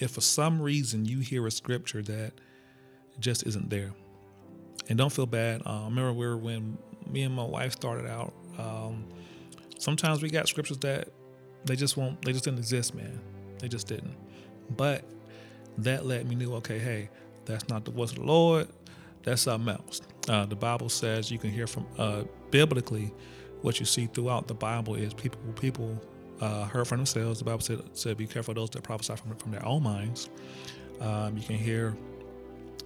if 0.00 0.10
for 0.10 0.20
some 0.20 0.60
reason 0.60 1.06
you 1.06 1.20
hear 1.20 1.46
a 1.46 1.50
scripture 1.50 2.02
that 2.02 2.32
just 3.18 3.46
isn't 3.46 3.70
there, 3.70 3.92
and 4.88 4.98
don't 4.98 5.12
feel 5.12 5.26
bad. 5.26 5.62
Uh, 5.64 5.82
I 5.82 5.84
remember 5.84 6.12
we 6.12 6.26
were 6.26 6.36
when 6.36 6.76
me 7.14 7.22
and 7.22 7.34
my 7.34 7.44
wife 7.44 7.72
started 7.72 8.06
out. 8.06 8.34
Um, 8.58 9.06
sometimes 9.78 10.20
we 10.20 10.28
got 10.28 10.48
scriptures 10.48 10.78
that 10.78 11.08
they 11.64 11.76
just 11.76 11.96
won't. 11.96 12.22
They 12.22 12.32
just 12.32 12.44
didn't 12.44 12.58
exist, 12.58 12.94
man. 12.94 13.20
They 13.60 13.68
just 13.68 13.86
didn't. 13.86 14.16
But 14.76 15.04
that 15.78 16.04
let 16.04 16.26
me 16.26 16.34
know, 16.34 16.54
okay, 16.54 16.78
hey, 16.78 17.08
that's 17.46 17.68
not 17.68 17.84
the 17.84 17.90
voice 17.90 18.10
of 18.10 18.16
the 18.16 18.24
Lord. 18.24 18.68
That's 19.22 19.42
something 19.42 19.74
else. 19.74 20.02
Uh, 20.28 20.44
the 20.44 20.56
Bible 20.56 20.88
says 20.88 21.30
you 21.30 21.38
can 21.38 21.50
hear 21.50 21.66
from 21.66 21.86
uh, 21.96 22.24
biblically 22.50 23.12
what 23.62 23.80
you 23.80 23.86
see 23.86 24.06
throughout 24.06 24.46
the 24.48 24.54
Bible 24.54 24.94
is 24.94 25.14
people 25.14 25.40
people 25.54 25.98
uh, 26.40 26.64
heard 26.64 26.86
from 26.86 26.98
themselves. 26.98 27.38
The 27.38 27.44
Bible 27.44 27.60
said, 27.60 27.80
said 27.94 28.16
be 28.16 28.26
careful 28.26 28.54
those 28.54 28.70
that 28.70 28.82
prophesy 28.82 29.16
from, 29.16 29.34
from 29.36 29.52
their 29.52 29.64
own 29.64 29.82
minds. 29.82 30.28
Um, 31.00 31.36
you 31.36 31.42
can 31.42 31.56
hear 31.56 31.96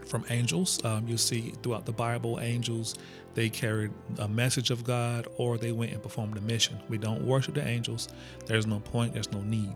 from 0.09 0.25
angels. 0.31 0.83
Um, 0.85 1.07
you 1.07 1.17
see 1.17 1.53
throughout 1.63 1.87
the 1.87 1.93
Bible, 1.93 2.41
angels 2.41 2.95
they 3.35 3.49
carried 3.49 3.93
a 4.19 4.27
message 4.27 4.71
of 4.71 4.85
God 4.85 5.29
or 5.37 5.59
they 5.59 5.73
went 5.73 5.93
and 5.93 6.03
performed 6.03 6.37
a 6.37 6.41
mission. 6.41 6.79
We 6.89 6.99
don't 6.99 7.23
worship 7.23 7.55
the 7.55 7.67
angels. 7.67 8.09
There's 8.47 8.67
no 8.67 8.81
point. 8.81 9.15
There's 9.15 9.31
no 9.31 9.43
need. 9.43 9.75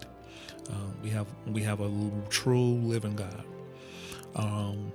Um, 0.71 0.95
we 1.03 1.11
have 1.11 1.27
we 1.47 1.63
have 1.63 1.81
a 1.81 1.91
true 2.29 2.75
living 2.75 3.17
God. 3.17 3.45
Um, 4.35 4.93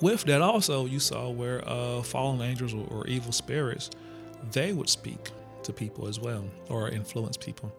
with 0.00 0.24
that, 0.24 0.40
also 0.40 0.86
you 0.86 1.00
saw 1.00 1.28
where 1.28 1.68
uh, 1.68 2.02
fallen 2.02 2.40
angels 2.40 2.72
or, 2.72 2.86
or 2.90 3.06
evil 3.06 3.32
spirits 3.32 3.90
they 4.52 4.72
would 4.72 4.88
speak 4.88 5.30
to 5.62 5.72
people 5.72 6.06
as 6.06 6.20
well 6.20 6.44
or 6.68 6.88
influence 6.88 7.36
people. 7.36 7.74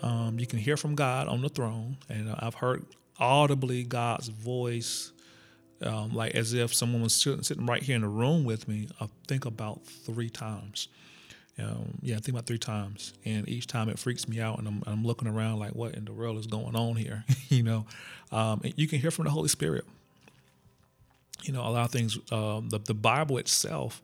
Um, 0.00 0.38
you 0.38 0.46
can 0.46 0.58
hear 0.58 0.76
from 0.76 0.94
God 0.94 1.28
on 1.28 1.40
the 1.40 1.48
throne, 1.48 1.96
and 2.08 2.34
I've 2.38 2.54
heard 2.54 2.84
audibly 3.18 3.82
God's 3.82 4.28
voice, 4.28 5.12
um, 5.82 6.14
like 6.14 6.34
as 6.34 6.52
if 6.54 6.74
someone 6.74 7.02
was 7.02 7.14
sitting 7.14 7.66
right 7.66 7.82
here 7.82 7.96
in 7.96 8.02
the 8.02 8.08
room 8.08 8.44
with 8.44 8.68
me. 8.68 8.88
I 9.00 9.08
think 9.26 9.44
about 9.44 9.84
three 9.84 10.30
times. 10.30 10.88
Um, 11.58 11.98
yeah, 12.02 12.16
I 12.16 12.18
think 12.18 12.34
about 12.34 12.46
three 12.46 12.58
times, 12.58 13.14
and 13.24 13.48
each 13.48 13.66
time 13.66 13.88
it 13.88 13.98
freaks 13.98 14.28
me 14.28 14.40
out, 14.40 14.58
and 14.58 14.68
I'm, 14.68 14.82
I'm 14.86 15.04
looking 15.04 15.26
around 15.26 15.58
like, 15.58 15.74
what 15.74 15.94
in 15.94 16.04
the 16.04 16.12
world 16.12 16.38
is 16.38 16.46
going 16.46 16.76
on 16.76 16.96
here? 16.96 17.24
you 17.48 17.62
know, 17.62 17.86
um, 18.30 18.60
you 18.76 18.86
can 18.86 19.00
hear 19.00 19.10
from 19.10 19.24
the 19.24 19.30
Holy 19.30 19.48
Spirit. 19.48 19.86
You 21.44 21.54
know, 21.54 21.62
a 21.62 21.70
lot 21.70 21.86
of 21.86 21.92
things. 21.92 22.18
Uh, 22.30 22.60
the 22.68 22.78
the 22.78 22.94
Bible 22.94 23.38
itself, 23.38 24.02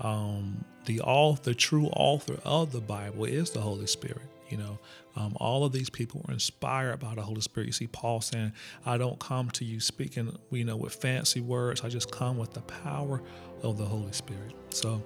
um, 0.00 0.64
the 0.84 1.00
all 1.00 1.34
the 1.34 1.54
true 1.54 1.86
author 1.86 2.38
of 2.44 2.72
the 2.72 2.80
Bible 2.80 3.24
is 3.24 3.50
the 3.50 3.60
Holy 3.60 3.86
Spirit. 3.86 4.22
You 4.52 4.58
know, 4.58 4.78
um, 5.16 5.36
all 5.36 5.64
of 5.64 5.72
these 5.72 5.90
people 5.90 6.22
were 6.26 6.32
inspired 6.32 7.00
by 7.00 7.14
the 7.14 7.22
Holy 7.22 7.40
Spirit. 7.40 7.66
You 7.66 7.72
see 7.72 7.86
Paul 7.86 8.20
saying, 8.20 8.52
"I 8.86 8.98
don't 8.98 9.18
come 9.18 9.50
to 9.52 9.64
you 9.64 9.80
speaking, 9.80 10.38
you 10.50 10.64
know, 10.64 10.76
with 10.76 10.94
fancy 10.94 11.40
words. 11.40 11.80
I 11.80 11.88
just 11.88 12.12
come 12.12 12.36
with 12.36 12.52
the 12.52 12.60
power 12.60 13.22
of 13.62 13.78
the 13.78 13.86
Holy 13.86 14.12
Spirit." 14.12 14.54
So 14.70 15.02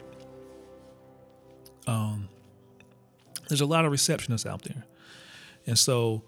um, 1.87 2.29
there's 3.49 3.61
a 3.61 3.67
lot 3.67 3.85
of 3.85 3.93
receptionists 3.93 4.47
out 4.47 4.63
there. 4.63 4.85
And 5.67 5.79
so 5.79 6.23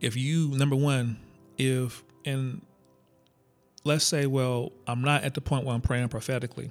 if 0.00 0.16
you, 0.16 0.48
number 0.48 0.76
one, 0.76 1.18
if, 1.58 2.02
and 2.24 2.62
let's 3.84 4.04
say, 4.04 4.26
well, 4.26 4.72
I'm 4.86 5.02
not 5.02 5.24
at 5.24 5.34
the 5.34 5.40
point 5.40 5.64
where 5.64 5.74
I'm 5.74 5.80
praying 5.80 6.08
prophetically, 6.08 6.70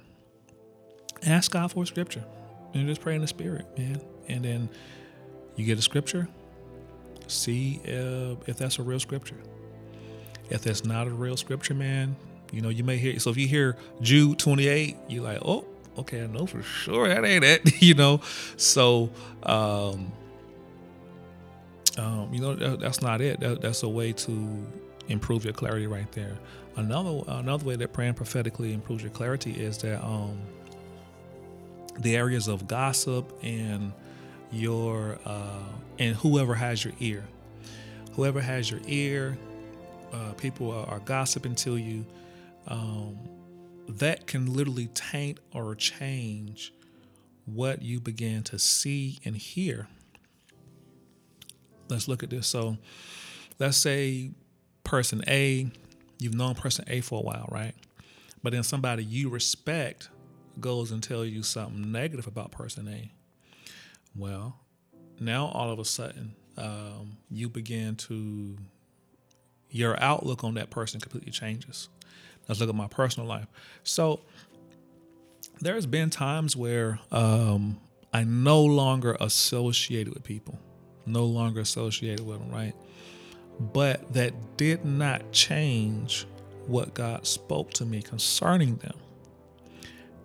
ask 1.24 1.50
God 1.50 1.72
for 1.72 1.84
scripture 1.86 2.24
and 2.74 2.86
just 2.86 3.00
pray 3.00 3.14
in 3.14 3.20
the 3.20 3.26
spirit, 3.26 3.66
man. 3.78 4.00
And 4.28 4.44
then 4.44 4.68
you 5.56 5.64
get 5.64 5.78
a 5.78 5.82
scripture, 5.82 6.28
see 7.26 7.80
uh, 7.86 8.36
if 8.46 8.56
that's 8.56 8.78
a 8.78 8.82
real 8.82 9.00
scripture. 9.00 9.38
If 10.50 10.62
that's 10.62 10.84
not 10.84 11.06
a 11.06 11.10
real 11.10 11.36
scripture, 11.36 11.74
man, 11.74 12.16
you 12.52 12.60
know, 12.60 12.68
you 12.68 12.84
may 12.84 12.98
hear, 12.98 13.18
so 13.18 13.30
if 13.30 13.36
you 13.36 13.48
hear 13.48 13.76
Jude 14.00 14.38
28, 14.38 14.96
you're 15.08 15.24
like, 15.24 15.38
oh, 15.42 15.64
okay, 15.98 16.22
I 16.22 16.26
know 16.26 16.46
for 16.46 16.62
sure 16.62 17.08
that 17.08 17.24
ain't 17.24 17.44
it, 17.44 17.82
you 17.82 17.94
know. 17.94 18.20
So, 18.56 19.10
um, 19.44 20.12
um, 21.98 22.28
you 22.32 22.40
know, 22.40 22.54
that, 22.54 22.80
that's 22.80 23.02
not 23.02 23.20
it. 23.20 23.40
That, 23.40 23.60
that's 23.62 23.82
a 23.82 23.88
way 23.88 24.12
to 24.12 24.66
improve 25.08 25.44
your 25.44 25.54
clarity 25.54 25.86
right 25.86 26.10
there. 26.12 26.38
Another 26.76 27.22
another 27.28 27.64
way 27.66 27.76
that 27.76 27.92
praying 27.92 28.14
prophetically 28.14 28.72
improves 28.72 29.02
your 29.02 29.12
clarity 29.12 29.52
is 29.52 29.78
that 29.78 30.02
um, 30.02 30.38
the 31.98 32.16
areas 32.16 32.48
of 32.48 32.66
gossip 32.66 33.30
and 33.42 33.92
your 34.52 35.18
uh, 35.24 35.64
and 35.98 36.14
whoever 36.16 36.54
has 36.54 36.84
your 36.84 36.94
ear, 37.00 37.24
whoever 38.12 38.40
has 38.40 38.70
your 38.70 38.80
ear, 38.86 39.38
uh, 40.12 40.32
people 40.32 40.70
are, 40.70 40.86
are, 40.86 41.00
gossiping 41.00 41.54
to 41.54 41.76
you. 41.76 42.04
Um, 42.68 43.18
that 43.88 44.26
can 44.26 44.52
literally 44.52 44.88
taint 44.94 45.40
or 45.52 45.74
change 45.74 46.72
what 47.46 47.82
you 47.82 48.00
begin 48.00 48.42
to 48.44 48.58
see 48.58 49.18
and 49.24 49.36
hear. 49.36 49.88
Let's 51.88 52.06
look 52.08 52.22
at 52.22 52.30
this. 52.30 52.46
So, 52.46 52.78
let's 53.58 53.76
say 53.76 54.30
person 54.84 55.22
A, 55.26 55.70
you've 56.18 56.34
known 56.34 56.54
person 56.54 56.84
A 56.88 57.00
for 57.00 57.18
a 57.18 57.22
while, 57.22 57.48
right? 57.50 57.74
But 58.42 58.52
then 58.52 58.62
somebody 58.62 59.04
you 59.04 59.28
respect 59.28 60.08
goes 60.60 60.90
and 60.90 61.02
tells 61.02 61.28
you 61.28 61.42
something 61.42 61.90
negative 61.90 62.26
about 62.26 62.50
person 62.50 62.88
A. 62.88 63.10
Well, 64.14 64.60
now 65.20 65.46
all 65.46 65.70
of 65.70 65.78
a 65.78 65.84
sudden, 65.84 66.34
um, 66.56 67.16
you 67.30 67.48
begin 67.48 67.96
to, 67.96 68.56
your 69.70 70.00
outlook 70.02 70.44
on 70.44 70.54
that 70.54 70.70
person 70.70 71.00
completely 71.00 71.32
changes. 71.32 71.88
Let's 72.48 72.60
look 72.60 72.68
at 72.68 72.74
my 72.74 72.88
personal 72.88 73.28
life. 73.28 73.46
So 73.84 74.20
there's 75.60 75.86
been 75.86 76.10
times 76.10 76.56
where 76.56 76.98
um, 77.10 77.80
I 78.12 78.24
no 78.24 78.62
longer 78.62 79.16
associated 79.20 80.12
with 80.12 80.24
people, 80.24 80.58
no 81.06 81.24
longer 81.24 81.60
associated 81.60 82.26
with 82.26 82.40
them, 82.40 82.50
right? 82.50 82.74
But 83.60 84.12
that 84.12 84.56
did 84.56 84.84
not 84.84 85.30
change 85.32 86.26
what 86.66 86.94
God 86.94 87.26
spoke 87.26 87.72
to 87.74 87.86
me 87.86 88.02
concerning 88.02 88.76
them. 88.76 88.96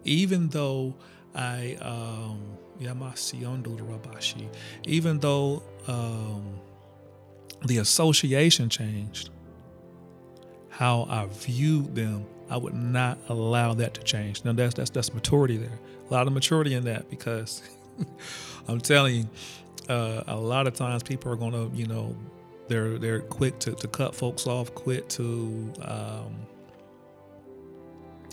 Even 0.03 0.49
though 0.49 0.95
I, 1.35 1.77
um, 1.81 2.57
even 4.85 5.19
though 5.19 5.63
um, 5.87 6.59
the 7.65 7.79
association 7.79 8.69
changed, 8.69 9.29
how 10.69 11.07
I 11.09 11.25
viewed 11.25 11.95
them, 11.95 12.25
I 12.49 12.57
would 12.57 12.75
not 12.75 13.17
allow 13.29 13.73
that 13.75 13.93
to 13.95 14.03
change. 14.03 14.45
Now 14.45 14.53
that's 14.53 14.75
that's 14.75 14.89
that's 14.89 15.13
maturity 15.13 15.57
there. 15.57 15.79
A 16.09 16.13
lot 16.13 16.27
of 16.27 16.33
maturity 16.33 16.75
in 16.75 16.85
that 16.85 17.09
because 17.09 17.61
I'm 18.67 18.79
telling 18.79 19.15
you, 19.15 19.25
uh, 19.89 20.23
a 20.27 20.35
lot 20.35 20.67
of 20.67 20.73
times 20.73 21.03
people 21.03 21.31
are 21.31 21.35
gonna, 21.35 21.69
you 21.73 21.87
know, 21.87 22.15
they're 22.67 22.97
they're 22.97 23.21
quick 23.21 23.59
to, 23.59 23.71
to 23.73 23.87
cut 23.87 24.15
folks 24.15 24.47
off, 24.47 24.73
quick 24.75 25.07
to 25.09 25.73
um, 25.81 26.35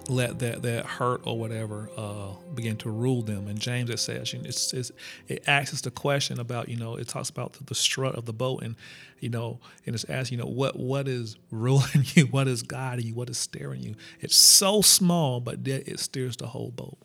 let 0.08 0.38
that 0.40 0.62
that 0.62 0.86
hurt 0.86 1.22
or 1.24 1.38
whatever 1.38 1.88
uh, 1.96 2.32
begin 2.54 2.76
to 2.78 2.90
rule 2.90 3.22
them. 3.22 3.48
And 3.48 3.58
James 3.58 3.90
it 3.90 3.98
says, 3.98 4.32
you 4.32 4.40
know, 4.40 4.46
it's, 4.48 4.72
it's, 4.72 4.92
it 5.28 5.44
asks 5.46 5.80
the 5.80 5.90
question 5.90 6.40
about 6.40 6.68
you 6.68 6.76
know 6.76 6.96
it 6.96 7.08
talks 7.08 7.30
about 7.30 7.54
the, 7.54 7.64
the, 7.64 7.74
strut 7.74 8.14
of 8.14 8.24
the 8.24 8.32
boat 8.32 8.62
and 8.62 8.76
you 9.20 9.28
know 9.28 9.60
and 9.86 9.94
it's 9.94 10.04
asking 10.08 10.38
you 10.38 10.44
know 10.44 10.50
what 10.50 10.78
what 10.78 11.08
is 11.08 11.36
ruling 11.50 12.04
you, 12.14 12.26
what 12.26 12.48
is 12.48 12.62
guiding 12.62 13.06
you, 13.06 13.14
what 13.14 13.30
is 13.30 13.38
steering 13.38 13.82
you. 13.82 13.94
It's 14.20 14.36
so 14.36 14.82
small, 14.82 15.40
but 15.40 15.66
yet 15.66 15.88
it 15.88 16.00
steers 16.00 16.36
the 16.36 16.48
whole 16.48 16.70
boat. 16.70 16.98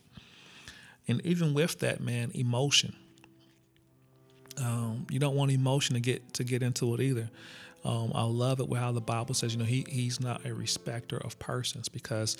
And 1.08 1.24
even 1.24 1.54
with 1.54 1.80
that, 1.80 2.00
man, 2.00 2.30
emotion. 2.34 2.94
Um, 4.58 5.06
you 5.10 5.18
don't 5.18 5.36
want 5.36 5.50
emotion 5.50 5.94
to 5.94 6.00
get 6.00 6.34
to 6.34 6.44
get 6.44 6.62
into 6.62 6.94
it 6.94 7.00
either. 7.00 7.30
Um, 7.84 8.12
I 8.14 8.24
love 8.24 8.60
it 8.60 8.70
how 8.76 8.92
the 8.92 9.00
Bible 9.00 9.34
says, 9.34 9.54
you 9.54 9.58
know, 9.58 9.64
he 9.64 9.86
he's 9.88 10.20
not 10.20 10.44
a 10.44 10.52
respecter 10.52 11.16
of 11.16 11.38
persons 11.38 11.88
because 11.88 12.36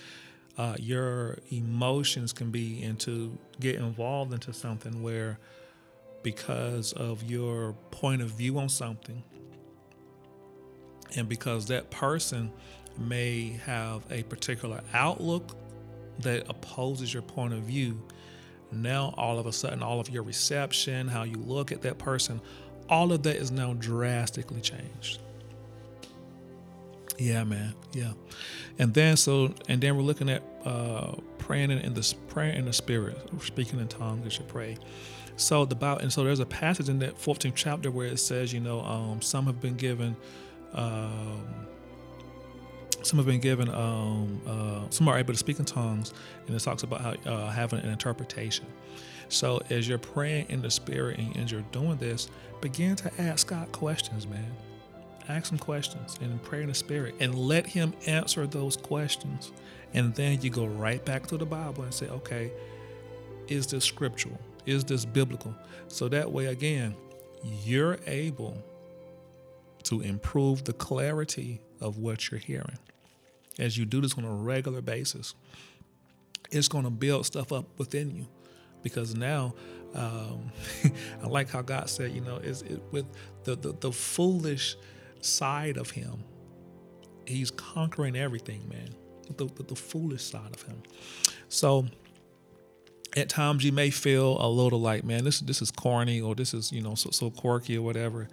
uh, 0.58 0.76
your 0.78 1.38
emotions 1.50 2.32
can 2.32 2.50
be 2.50 2.82
into 2.82 3.36
get 3.60 3.76
involved 3.76 4.32
into 4.32 4.52
something 4.52 5.02
where 5.02 5.38
because 6.22 6.92
of 6.92 7.22
your 7.22 7.72
point 7.90 8.20
of 8.20 8.30
view 8.30 8.58
on 8.58 8.68
something 8.68 9.22
and 11.16 11.28
because 11.28 11.66
that 11.66 11.90
person 11.90 12.52
may 12.98 13.58
have 13.64 14.02
a 14.10 14.22
particular 14.24 14.80
outlook 14.92 15.56
that 16.18 16.48
opposes 16.50 17.12
your 17.12 17.22
point 17.22 17.54
of 17.54 17.60
view 17.60 18.00
now 18.72 19.14
all 19.16 19.38
of 19.38 19.46
a 19.46 19.52
sudden, 19.52 19.82
all 19.82 20.00
of 20.00 20.08
your 20.08 20.22
reception, 20.22 21.08
how 21.08 21.24
you 21.24 21.36
look 21.36 21.72
at 21.72 21.82
that 21.82 21.98
person, 21.98 22.40
all 22.88 23.12
of 23.12 23.22
that 23.22 23.36
is 23.36 23.50
now 23.50 23.74
drastically 23.74 24.60
changed. 24.60 25.20
Yeah, 27.20 27.44
man. 27.44 27.74
Yeah. 27.92 28.12
And 28.78 28.94
then 28.94 29.16
so 29.16 29.54
and 29.68 29.80
then 29.80 29.96
we're 29.96 30.02
looking 30.02 30.30
at 30.30 30.42
uh 30.64 31.12
praying 31.38 31.70
in, 31.70 31.78
in 31.78 31.92
the 31.92 32.14
prayer 32.28 32.52
in 32.52 32.64
the 32.64 32.72
spirit, 32.72 33.18
speaking 33.42 33.78
in 33.78 33.88
tongues 33.88 34.26
as 34.26 34.38
you 34.38 34.44
pray. 34.44 34.78
So 35.36 35.64
the 35.64 35.74
Bible, 35.74 36.00
and 36.00 36.12
so 36.12 36.24
there's 36.24 36.40
a 36.40 36.46
passage 36.46 36.88
in 36.88 36.98
that 37.00 37.18
14th 37.18 37.52
chapter 37.54 37.90
where 37.90 38.06
it 38.06 38.18
says, 38.18 38.52
you 38.52 38.60
know, 38.60 38.80
um, 38.82 39.22
some 39.22 39.46
have 39.46 39.60
been 39.60 39.74
given, 39.74 40.14
um, 40.74 41.42
some 43.02 43.18
have 43.18 43.26
been 43.26 43.40
given, 43.40 43.68
um, 43.70 44.40
uh, 44.46 44.90
some 44.90 45.08
are 45.08 45.18
able 45.18 45.32
to 45.32 45.38
speak 45.38 45.58
in 45.58 45.64
tongues, 45.64 46.12
and 46.46 46.54
it 46.54 46.60
talks 46.60 46.82
about 46.82 47.00
how 47.00 47.12
uh, 47.30 47.50
having 47.50 47.80
an 47.80 47.88
interpretation. 47.88 48.66
So 49.28 49.62
as 49.70 49.88
you're 49.88 49.98
praying 49.98 50.46
in 50.48 50.60
the 50.62 50.70
spirit 50.70 51.18
and 51.18 51.36
as 51.36 51.52
you're 51.52 51.62
doing 51.72 51.96
this, 51.96 52.28
begin 52.60 52.96
to 52.96 53.10
ask 53.20 53.46
God 53.46 53.70
questions, 53.72 54.26
man. 54.26 54.52
Ask 55.30 55.52
him 55.52 55.58
questions 55.58 56.18
and 56.20 56.42
pray 56.42 56.62
in 56.62 56.68
the 56.68 56.74
spirit 56.74 57.14
and 57.20 57.34
let 57.36 57.64
him 57.64 57.94
answer 58.06 58.48
those 58.48 58.76
questions. 58.76 59.52
And 59.94 60.12
then 60.14 60.42
you 60.42 60.50
go 60.50 60.66
right 60.66 61.04
back 61.04 61.26
to 61.28 61.36
the 61.36 61.46
Bible 61.46 61.84
and 61.84 61.94
say, 61.94 62.08
okay, 62.08 62.50
is 63.46 63.68
this 63.68 63.84
scriptural? 63.84 64.40
Is 64.66 64.84
this 64.84 65.04
biblical? 65.04 65.54
So 65.86 66.08
that 66.08 66.32
way, 66.32 66.46
again, 66.46 66.96
you're 67.64 67.98
able 68.06 68.62
to 69.84 70.00
improve 70.00 70.64
the 70.64 70.72
clarity 70.72 71.60
of 71.80 71.98
what 71.98 72.30
you're 72.30 72.40
hearing. 72.40 72.78
As 73.58 73.78
you 73.78 73.84
do 73.84 74.00
this 74.00 74.18
on 74.18 74.24
a 74.24 74.34
regular 74.34 74.80
basis, 74.80 75.34
it's 76.50 76.68
going 76.68 76.84
to 76.84 76.90
build 76.90 77.24
stuff 77.24 77.52
up 77.52 77.66
within 77.78 78.14
you 78.14 78.26
because 78.82 79.14
now 79.14 79.54
um, 79.94 80.50
I 81.22 81.26
like 81.26 81.50
how 81.50 81.62
God 81.62 81.88
said, 81.88 82.12
you 82.12 82.20
know, 82.20 82.36
is 82.36 82.62
it 82.62 82.82
with 82.90 83.06
the, 83.44 83.54
the 83.56 83.72
the 83.72 83.92
foolish 83.92 84.76
side 85.20 85.76
of 85.76 85.90
him, 85.90 86.24
he's 87.26 87.50
conquering 87.50 88.16
everything, 88.16 88.68
man. 88.68 88.94
The, 89.36 89.44
the, 89.44 89.62
the 89.62 89.76
foolish 89.76 90.24
side 90.24 90.52
of 90.52 90.62
him. 90.62 90.82
So 91.48 91.86
at 93.16 93.28
times 93.28 93.64
you 93.64 93.72
may 93.72 93.90
feel 93.90 94.36
a 94.40 94.48
little 94.48 94.80
like, 94.80 95.04
man, 95.04 95.24
this 95.24 95.40
this 95.40 95.62
is 95.62 95.70
corny 95.70 96.20
or 96.20 96.34
this 96.34 96.54
is 96.54 96.72
you 96.72 96.82
know 96.82 96.94
so 96.94 97.10
so 97.10 97.30
quirky 97.30 97.76
or 97.76 97.82
whatever. 97.82 98.28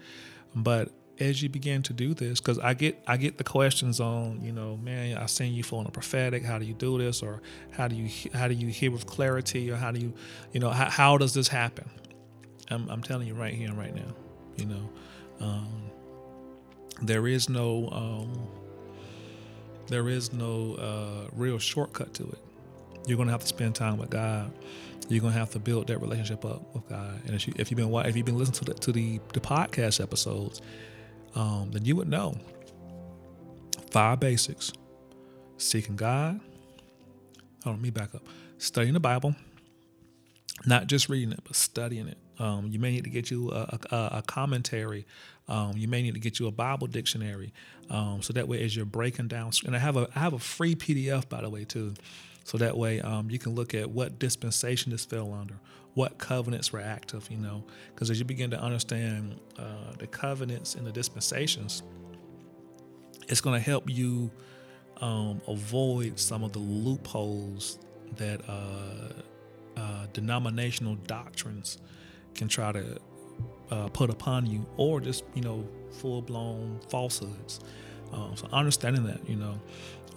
But 0.56 0.92
as 1.20 1.42
you 1.42 1.50
begin 1.50 1.82
to 1.84 1.94
do 1.94 2.14
this, 2.14 2.40
because 2.40 2.60
I 2.60 2.74
get 2.74 3.02
I 3.08 3.18
get 3.18 3.38
the 3.38 3.44
questions 3.44 4.00
on, 4.00 4.42
you 4.42 4.52
know, 4.52 4.78
man, 4.78 5.18
I 5.18 5.26
seen 5.26 5.54
you 5.54 5.64
for 5.64 5.84
a 5.86 5.92
prophetic. 5.92 6.44
How 6.44 6.60
do 6.60 6.66
you 6.66 6.74
do 6.74 6.98
this, 6.98 7.22
or 7.22 7.42
how 7.72 7.88
do 7.88 7.96
you 7.96 8.10
how 8.34 8.48
do 8.48 8.54
you 8.54 8.68
hear 8.68 8.92
with 8.92 9.06
clarity, 9.06 9.72
or 9.72 9.76
how 9.76 9.92
do 9.92 10.00
you, 10.00 10.14
you 10.52 10.60
know, 10.60 10.70
how, 10.70 10.90
how 10.90 11.18
does 11.18 11.34
this 11.34 11.48
happen? 11.48 11.90
I'm 12.70 12.88
I'm 12.90 13.02
telling 13.02 13.28
you 13.28 13.34
right 13.34 13.54
here 13.54 13.70
and 13.70 13.78
right 13.78 13.96
now, 13.96 14.14
you 14.58 14.66
know, 14.66 14.90
um, 15.40 15.90
there 17.02 17.28
is 17.28 17.50
no 17.50 17.90
um, 17.92 18.48
there 19.88 20.10
is 20.10 20.34
no 20.34 20.76
uh, 20.76 21.30
real 21.34 21.60
shortcut 21.60 22.14
to 22.16 22.24
it. 22.24 22.40
You're 23.08 23.18
to 23.28 23.32
have 23.32 23.42
to 23.42 23.48
spend 23.48 23.76
time 23.76 23.98
with 23.98 24.10
God. 24.10 24.52
You're 25.08 25.22
to 25.34 25.40
have 25.40 25.52
to 25.52 25.60
build 25.60 25.88
that 25.88 26.00
relationship 26.02 26.44
up 26.44 26.76
with 26.76 26.90
God. 26.90 27.22
And 27.26 27.34
if, 27.34 27.48
you, 27.48 27.54
you've 27.72 27.78
been 27.78 27.94
if 28.06 28.18
you've 28.18 28.26
been 28.26 28.38
listening 28.38 28.60
to 28.60 28.66
the 28.66 28.74
to 28.74 28.92
the, 28.92 29.20
the 29.34 29.40
podcast 29.40 30.02
episodes, 30.02 30.62
um, 31.36 31.70
then 31.72 31.86
you 31.86 31.96
would 31.96 32.10
know 32.10 32.36
five 33.92 34.20
basics: 34.20 34.74
seeking 35.58 35.96
God. 35.96 36.42
Hold 37.64 37.76
on, 37.76 37.82
let 37.82 37.82
me 37.82 37.90
back 37.90 38.14
up. 38.14 38.24
Studying 38.58 38.94
the 38.94 39.00
Bible, 39.00 39.36
not 40.66 40.88
just 40.88 41.08
reading 41.10 41.32
it, 41.32 41.40
but 41.44 41.56
studying 41.56 42.08
it. 42.08 42.18
Um, 42.40 42.68
you 42.68 42.80
may 42.80 42.92
need 42.92 43.04
to 43.04 43.10
get 43.10 43.32
you 43.32 43.52
a, 43.52 43.80
a, 43.92 43.96
a 44.18 44.24
commentary. 44.26 45.06
Um, 45.48 45.74
you 45.76 45.88
may 45.88 46.02
need 46.02 46.14
to 46.14 46.20
get 46.20 46.40
you 46.40 46.48
a 46.48 46.52
Bible 46.52 46.88
dictionary, 46.88 47.54
um, 47.90 48.22
so 48.22 48.34
that 48.34 48.48
way 48.48 48.64
as 48.64 48.76
you're 48.76 48.86
breaking 48.86 49.28
down. 49.28 49.52
And 49.66 49.76
I 49.76 49.80
have 49.80 49.96
a 49.96 50.10
I 50.16 50.20
have 50.20 50.34
a 50.34 50.40
free 50.40 50.76
PDF 50.76 51.28
by 51.30 51.42
the 51.42 51.50
way 51.50 51.64
too, 51.64 51.94
so 52.44 52.58
that 52.58 52.78
way 52.78 53.02
um, 53.02 53.30
you 53.32 53.40
can 53.40 53.56
look 53.56 53.74
at 53.74 53.90
what 53.90 54.20
dispensation 54.20 54.92
this 54.92 55.06
fell 55.06 55.34
under, 55.34 55.56
what 55.94 56.18
covenants 56.18 56.74
were 56.74 56.82
active. 56.82 57.30
You 57.32 57.38
know, 57.38 57.64
because 57.94 58.12
as 58.12 58.20
you 58.20 58.26
begin 58.26 58.52
to 58.52 58.62
understand 58.62 59.40
uh, 59.58 59.94
the 59.98 60.08
covenants 60.08 60.76
and 60.76 60.86
the 60.86 60.92
dispensations, 60.92 61.82
it's 63.30 63.42
going 63.42 63.60
to 63.60 63.66
help 63.66 63.90
you 63.90 64.30
um, 65.02 65.42
avoid 65.48 66.20
some 66.20 66.44
of 66.44 66.54
the 66.54 66.60
loopholes 66.60 67.80
that 68.18 68.42
uh, 68.50 69.14
uh, 69.78 70.08
denominational 70.14 70.96
doctrines 70.96 71.78
can 72.38 72.48
try 72.48 72.72
to 72.72 72.98
uh, 73.72 73.88
put 73.90 74.10
upon 74.10 74.46
you, 74.46 74.66
or 74.78 75.02
just 75.02 75.26
you 75.34 75.42
know 75.42 75.68
full 75.92 76.22
blown 76.22 76.80
falsehoods. 76.90 77.60
Um, 78.14 78.34
so 78.36 78.48
understanding 78.52 79.04
that, 79.06 79.28
you 79.28 79.36
know, 79.36 79.60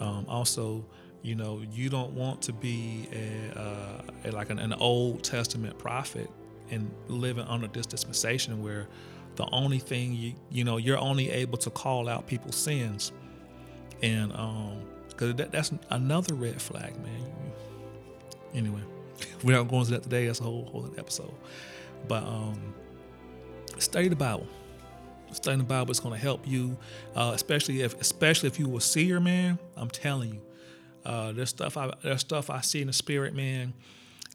um, 0.00 0.24
also, 0.28 0.84
you 1.22 1.34
know, 1.34 1.62
you 1.72 1.88
don't 1.88 2.12
want 2.12 2.40
to 2.42 2.52
be 2.52 3.08
a, 3.12 3.58
uh, 3.58 4.02
a 4.26 4.30
like 4.30 4.50
an, 4.50 4.58
an, 4.58 4.72
Old 4.74 5.24
Testament 5.24 5.76
prophet 5.78 6.30
and 6.70 6.90
living 7.08 7.44
under 7.46 7.66
this 7.66 7.86
dispensation 7.86 8.62
where 8.62 8.86
the 9.36 9.48
only 9.52 9.78
thing 9.78 10.14
you 10.14 10.34
you 10.50 10.64
know 10.64 10.76
you're 10.76 10.98
only 10.98 11.30
able 11.30 11.58
to 11.58 11.70
call 11.70 12.08
out 12.08 12.26
people's 12.26 12.56
sins, 12.56 13.12
and 14.02 14.32
um, 14.32 14.82
because 15.08 15.34
that, 15.34 15.52
that's 15.52 15.72
another 15.90 16.34
red 16.34 16.60
flag, 16.60 16.96
man. 17.02 17.52
Anyway, 18.54 18.82
we're 19.44 19.56
not 19.56 19.68
going 19.68 19.80
into 19.80 19.92
that 19.92 20.02
today. 20.02 20.26
That's 20.26 20.40
a 20.40 20.44
whole 20.44 20.64
whole 20.66 20.90
episode. 20.96 21.34
But 22.08 22.24
um, 22.24 22.74
study 23.78 24.08
the 24.08 24.16
Bible. 24.16 24.46
Studying 25.32 25.58
the 25.58 25.64
Bible 25.64 25.92
is 25.92 26.00
going 26.00 26.14
to 26.14 26.20
help 26.20 26.46
you, 26.46 26.76
uh, 27.14 27.30
especially 27.34 27.82
if 27.82 28.00
especially 28.00 28.48
if 28.48 28.58
you 28.58 28.72
are 28.74 28.78
a 28.78 28.80
seer, 28.80 29.20
man. 29.20 29.60
I'm 29.76 29.88
telling 29.88 30.34
you, 30.34 30.40
uh, 31.04 31.32
there's 31.32 31.50
stuff 31.50 31.76
I 31.76 31.92
there's 32.02 32.20
stuff 32.20 32.50
I 32.50 32.62
see 32.62 32.80
in 32.80 32.88
the 32.88 32.92
spirit, 32.92 33.32
man, 33.34 33.72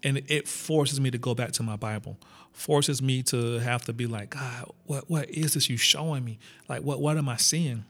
and 0.04 0.22
it, 0.28 0.48
forces 0.48 1.02
me 1.02 1.12
to 1.12 1.18
go 1.18 1.36
back 1.36 1.52
to 1.54 1.64
my 1.64 1.76
Bible. 1.76 2.18
Forces 2.54 3.02
me 3.02 3.24
to 3.24 3.60
have 3.60 3.84
to 3.86 3.94
be 3.94 4.08
like, 4.08 4.30
God, 4.30 4.72
what 4.86 5.10
what 5.10 5.30
is 5.30 5.56
this 5.56 5.70
you 5.70 5.76
showing 5.76 6.24
me? 6.24 6.40
Like, 6.70 6.82
what 6.82 7.02
what 7.02 7.18
am 7.18 7.28
I 7.28 7.36
seeing? 7.36 7.84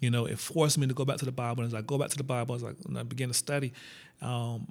You 0.00 0.10
know, 0.10 0.26
it 0.26 0.38
forces 0.38 0.76
me 0.76 0.86
to 0.86 0.94
go 0.94 1.04
back 1.06 1.16
to 1.18 1.24
the 1.24 1.32
Bible. 1.32 1.62
And 1.62 1.72
as 1.72 1.74
I 1.74 1.80
go 1.82 1.96
back 1.96 2.10
to 2.10 2.16
the 2.16 2.24
Bible, 2.24 2.54
as 2.54 2.64
I, 2.64 2.72
I 2.98 3.02
begin 3.04 3.28
to 3.28 3.34
study, 3.34 3.72
um, 4.20 4.70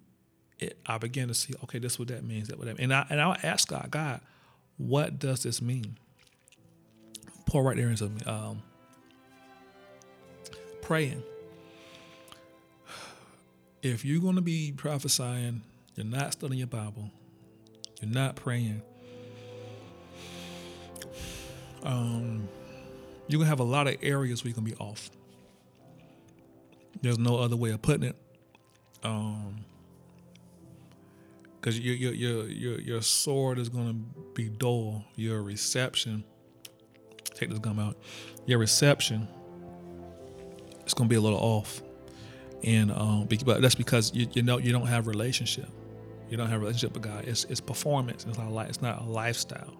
it, 0.59 0.77
I 0.85 0.97
begin 0.97 1.27
to 1.27 1.33
see, 1.33 1.53
okay, 1.63 1.79
this 1.79 1.93
is 1.93 1.99
what 1.99 2.09
that 2.09 2.23
means. 2.23 2.49
That 2.49 2.57
what 2.57 2.67
that 2.67 2.77
means. 2.77 2.91
And 2.91 2.93
I 2.93 3.07
and 3.09 3.21
I 3.21 3.39
ask 3.43 3.67
God, 3.67 3.89
God, 3.89 4.21
what 4.79 5.19
does 5.19 5.43
this 5.43 5.61
mean? 5.61 5.97
Pour 7.45 7.63
right 7.63 7.75
there 7.75 7.89
into 7.89 8.09
me. 8.09 8.21
Um, 8.25 8.63
praying. 10.81 11.21
If 13.83 14.03
you're 14.03 14.21
going 14.21 14.35
to 14.35 14.41
be 14.41 14.71
prophesying, 14.75 15.63
you're 15.95 16.05
not 16.05 16.33
studying 16.33 16.59
your 16.59 16.67
Bible, 16.67 17.11
you're 18.01 18.09
not 18.09 18.35
praying, 18.35 18.81
um, 21.83 22.47
you're 23.27 23.37
going 23.37 23.45
to 23.45 23.49
have 23.49 23.59
a 23.59 23.63
lot 23.63 23.87
of 23.87 23.97
areas 24.01 24.43
where 24.43 24.49
you're 24.49 24.55
going 24.55 24.71
to 24.71 24.75
be 24.75 24.81
off. 24.81 25.11
There's 27.01 27.19
no 27.19 27.37
other 27.37 27.55
way 27.55 27.71
of 27.71 27.81
putting 27.81 28.09
it. 28.09 28.15
Um, 29.03 29.63
because 31.59 31.79
your, 31.79 31.95
your 31.95 32.13
your 32.13 32.47
your 32.47 32.81
your 32.81 33.01
sword 33.01 33.59
is 33.59 33.69
gonna 33.69 33.93
be 34.33 34.49
dull. 34.49 35.03
Your 35.15 35.41
reception, 35.41 36.23
take 37.33 37.49
this 37.49 37.59
gum 37.59 37.79
out. 37.79 37.97
Your 38.45 38.59
reception 38.59 39.27
is 40.85 40.93
gonna 40.93 41.09
be 41.09 41.15
a 41.15 41.21
little 41.21 41.39
off, 41.39 41.81
and 42.63 42.91
um, 42.91 43.27
but 43.45 43.61
that's 43.61 43.75
because 43.75 44.13
you 44.13 44.27
you 44.33 44.43
know 44.43 44.57
you 44.57 44.71
don't 44.71 44.87
have 44.87 45.07
relationship. 45.07 45.69
You 46.29 46.37
don't 46.37 46.49
have 46.49 46.61
relationship 46.61 46.93
with 46.93 47.03
God. 47.03 47.25
It's 47.27 47.43
it's 47.45 47.59
performance. 47.59 48.25
It's 48.27 48.37
not 48.37 48.51
like 48.51 48.69
it's 48.69 48.81
not 48.81 49.01
a 49.01 49.05
lifestyle. 49.05 49.75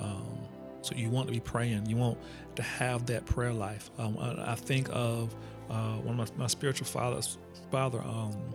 Um, 0.00 0.38
so 0.82 0.94
you 0.94 1.08
want 1.08 1.26
to 1.28 1.32
be 1.32 1.40
praying. 1.40 1.86
You 1.86 1.96
want 1.96 2.18
to 2.56 2.62
have 2.62 3.06
that 3.06 3.24
prayer 3.24 3.52
life. 3.52 3.90
Um, 3.98 4.18
I, 4.20 4.52
I, 4.52 4.54
think 4.54 4.88
of 4.92 5.34
uh, 5.70 5.94
one 5.94 6.20
of 6.20 6.36
my, 6.36 6.42
my 6.42 6.46
spiritual 6.46 6.86
fathers, 6.86 7.38
father, 7.70 8.00
um, 8.00 8.54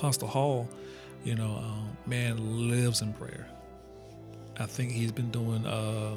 Hall 0.00 0.68
you 1.24 1.34
know, 1.34 1.56
um, 1.56 1.96
man 2.06 2.68
lives 2.68 3.02
in 3.02 3.12
prayer. 3.12 3.46
I 4.58 4.66
think 4.66 4.92
he's 4.92 5.12
been 5.12 5.30
doing, 5.30 5.66
uh, 5.66 6.16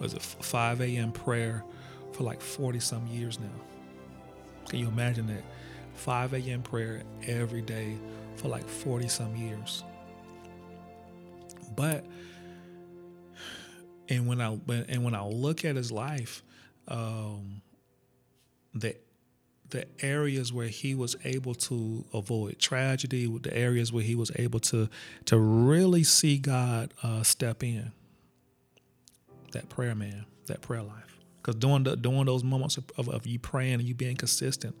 was 0.00 0.14
it 0.14 0.22
5 0.22 0.80
a.m. 0.80 1.12
prayer 1.12 1.62
for 2.12 2.24
like 2.24 2.40
40 2.40 2.80
some 2.80 3.06
years 3.06 3.38
now. 3.38 3.46
Can 4.68 4.78
you 4.78 4.88
imagine 4.88 5.26
that? 5.28 5.42
5 5.94 6.34
a.m. 6.34 6.62
prayer 6.62 7.02
every 7.26 7.62
day 7.62 7.96
for 8.36 8.48
like 8.48 8.66
40 8.66 9.08
some 9.08 9.36
years. 9.36 9.84
But, 11.76 12.04
and 14.08 14.26
when 14.26 14.40
I 14.40 14.58
and 14.88 15.04
when 15.04 15.14
I 15.14 15.24
look 15.24 15.64
at 15.64 15.76
his 15.76 15.92
life, 15.92 16.42
um, 16.88 17.62
the 18.74 18.96
the 19.70 19.86
areas 20.04 20.52
where 20.52 20.68
he 20.68 20.94
was 20.94 21.16
able 21.24 21.54
to 21.54 22.04
avoid 22.12 22.58
tragedy, 22.58 23.26
the 23.26 23.56
areas 23.56 23.92
where 23.92 24.02
he 24.02 24.14
was 24.14 24.30
able 24.36 24.60
to 24.60 24.88
to 25.26 25.38
really 25.38 26.04
see 26.04 26.38
God 26.38 26.92
uh, 27.02 27.22
step 27.22 27.62
in. 27.62 27.92
That 29.52 29.68
prayer, 29.68 29.94
man, 29.94 30.26
that 30.46 30.60
prayer 30.60 30.82
life. 30.82 31.18
Because 31.40 31.56
during 31.56 31.84
the 31.84 31.96
during 31.96 32.26
those 32.26 32.44
moments 32.44 32.76
of, 32.76 33.08
of, 33.08 33.26
you 33.26 33.38
praying 33.38 33.74
and 33.74 33.82
you 33.82 33.94
being 33.94 34.16
consistent, 34.16 34.76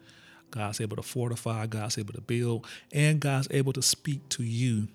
God's 0.50 0.80
able 0.80 0.96
to 0.96 1.02
fortify, 1.02 1.66
God's 1.66 1.98
able 1.98 2.12
to 2.14 2.20
build, 2.20 2.66
and 2.92 3.20
God's 3.20 3.48
able 3.50 3.72
to 3.72 3.82
speak 3.82 4.28
to 4.30 4.42
you. 4.42 4.88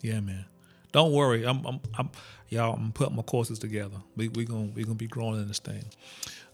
Yeah, 0.00 0.20
man. 0.20 0.46
Don't 0.92 1.12
worry. 1.12 1.44
I'm, 1.46 1.64
I'm, 1.64 1.80
I'm 1.96 2.10
y'all. 2.48 2.74
I'm 2.74 2.92
putting 2.92 3.16
my 3.16 3.22
courses 3.22 3.58
together. 3.58 3.96
We 4.16 4.28
we 4.28 4.44
gonna 4.44 4.70
we 4.74 4.84
gonna 4.84 4.94
be 4.94 5.06
growing 5.06 5.40
in 5.40 5.48
this 5.48 5.58
thing. 5.58 5.84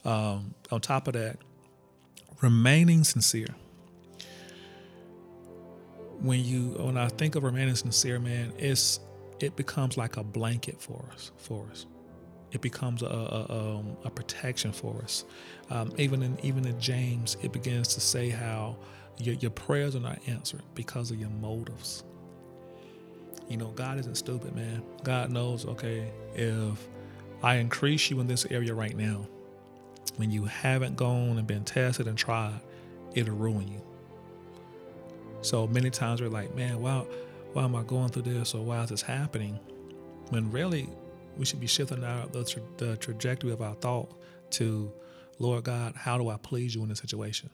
Um, 0.04 0.54
on 0.70 0.80
top 0.80 1.08
of 1.08 1.14
that, 1.14 1.38
remaining 2.40 3.04
sincere. 3.04 3.54
When 6.20 6.44
you 6.44 6.70
when 6.78 6.96
I 6.96 7.08
think 7.08 7.36
of 7.36 7.44
remaining 7.44 7.76
sincere, 7.76 8.18
man, 8.18 8.52
it's 8.58 9.00
it 9.40 9.54
becomes 9.56 9.96
like 9.96 10.16
a 10.16 10.24
blanket 10.24 10.80
for 10.80 11.08
us 11.12 11.30
for 11.36 11.66
us. 11.70 11.86
It 12.50 12.60
becomes 12.60 13.02
a 13.02 13.06
a, 13.06 13.76
um, 13.76 13.96
a 14.04 14.10
protection 14.10 14.72
for 14.72 15.00
us. 15.02 15.24
Um, 15.70 15.92
even 15.96 16.22
in 16.22 16.38
even 16.42 16.66
in 16.66 16.78
James, 16.80 17.36
it 17.42 17.52
begins 17.52 17.88
to 17.94 18.00
say 18.00 18.30
how 18.30 18.76
your, 19.18 19.34
your 19.36 19.50
prayers 19.50 19.94
are 19.96 20.00
not 20.00 20.18
answered 20.26 20.62
because 20.74 21.10
of 21.10 21.20
your 21.20 21.30
motives. 21.30 22.04
You 23.48 23.56
know, 23.56 23.70
God 23.70 23.98
isn't 23.98 24.16
stupid, 24.16 24.54
man. 24.54 24.82
God 25.02 25.30
knows, 25.30 25.64
okay, 25.64 26.10
if 26.34 26.88
I 27.42 27.56
increase 27.56 28.10
you 28.10 28.20
in 28.20 28.26
this 28.26 28.46
area 28.50 28.74
right 28.74 28.96
now, 28.96 29.26
when 30.18 30.30
you 30.30 30.44
haven't 30.44 30.96
gone 30.96 31.38
and 31.38 31.46
been 31.46 31.64
tested 31.64 32.06
and 32.06 32.16
tried, 32.16 32.60
it'll 33.14 33.34
ruin 33.34 33.68
you. 33.68 33.82
So 35.42 35.66
many 35.66 35.90
times 35.90 36.20
we're 36.20 36.28
like, 36.28 36.54
man, 36.54 36.80
why, 36.80 37.04
why 37.52 37.64
am 37.64 37.74
I 37.74 37.82
going 37.82 38.10
through 38.10 38.22
this 38.22 38.54
or 38.54 38.64
why 38.64 38.82
is 38.82 38.90
this 38.90 39.02
happening? 39.02 39.58
When 40.30 40.50
really 40.50 40.88
we 41.36 41.44
should 41.44 41.60
be 41.60 41.66
shifting 41.66 42.04
out 42.04 42.32
the, 42.32 42.44
tra- 42.44 42.62
the 42.76 42.96
trajectory 42.96 43.52
of 43.52 43.62
our 43.62 43.74
thought 43.76 44.12
to, 44.52 44.92
Lord 45.38 45.64
God, 45.64 45.94
how 45.96 46.18
do 46.18 46.28
I 46.28 46.36
please 46.36 46.74
you 46.74 46.82
in 46.82 46.88
this 46.88 46.98
situation? 46.98 47.50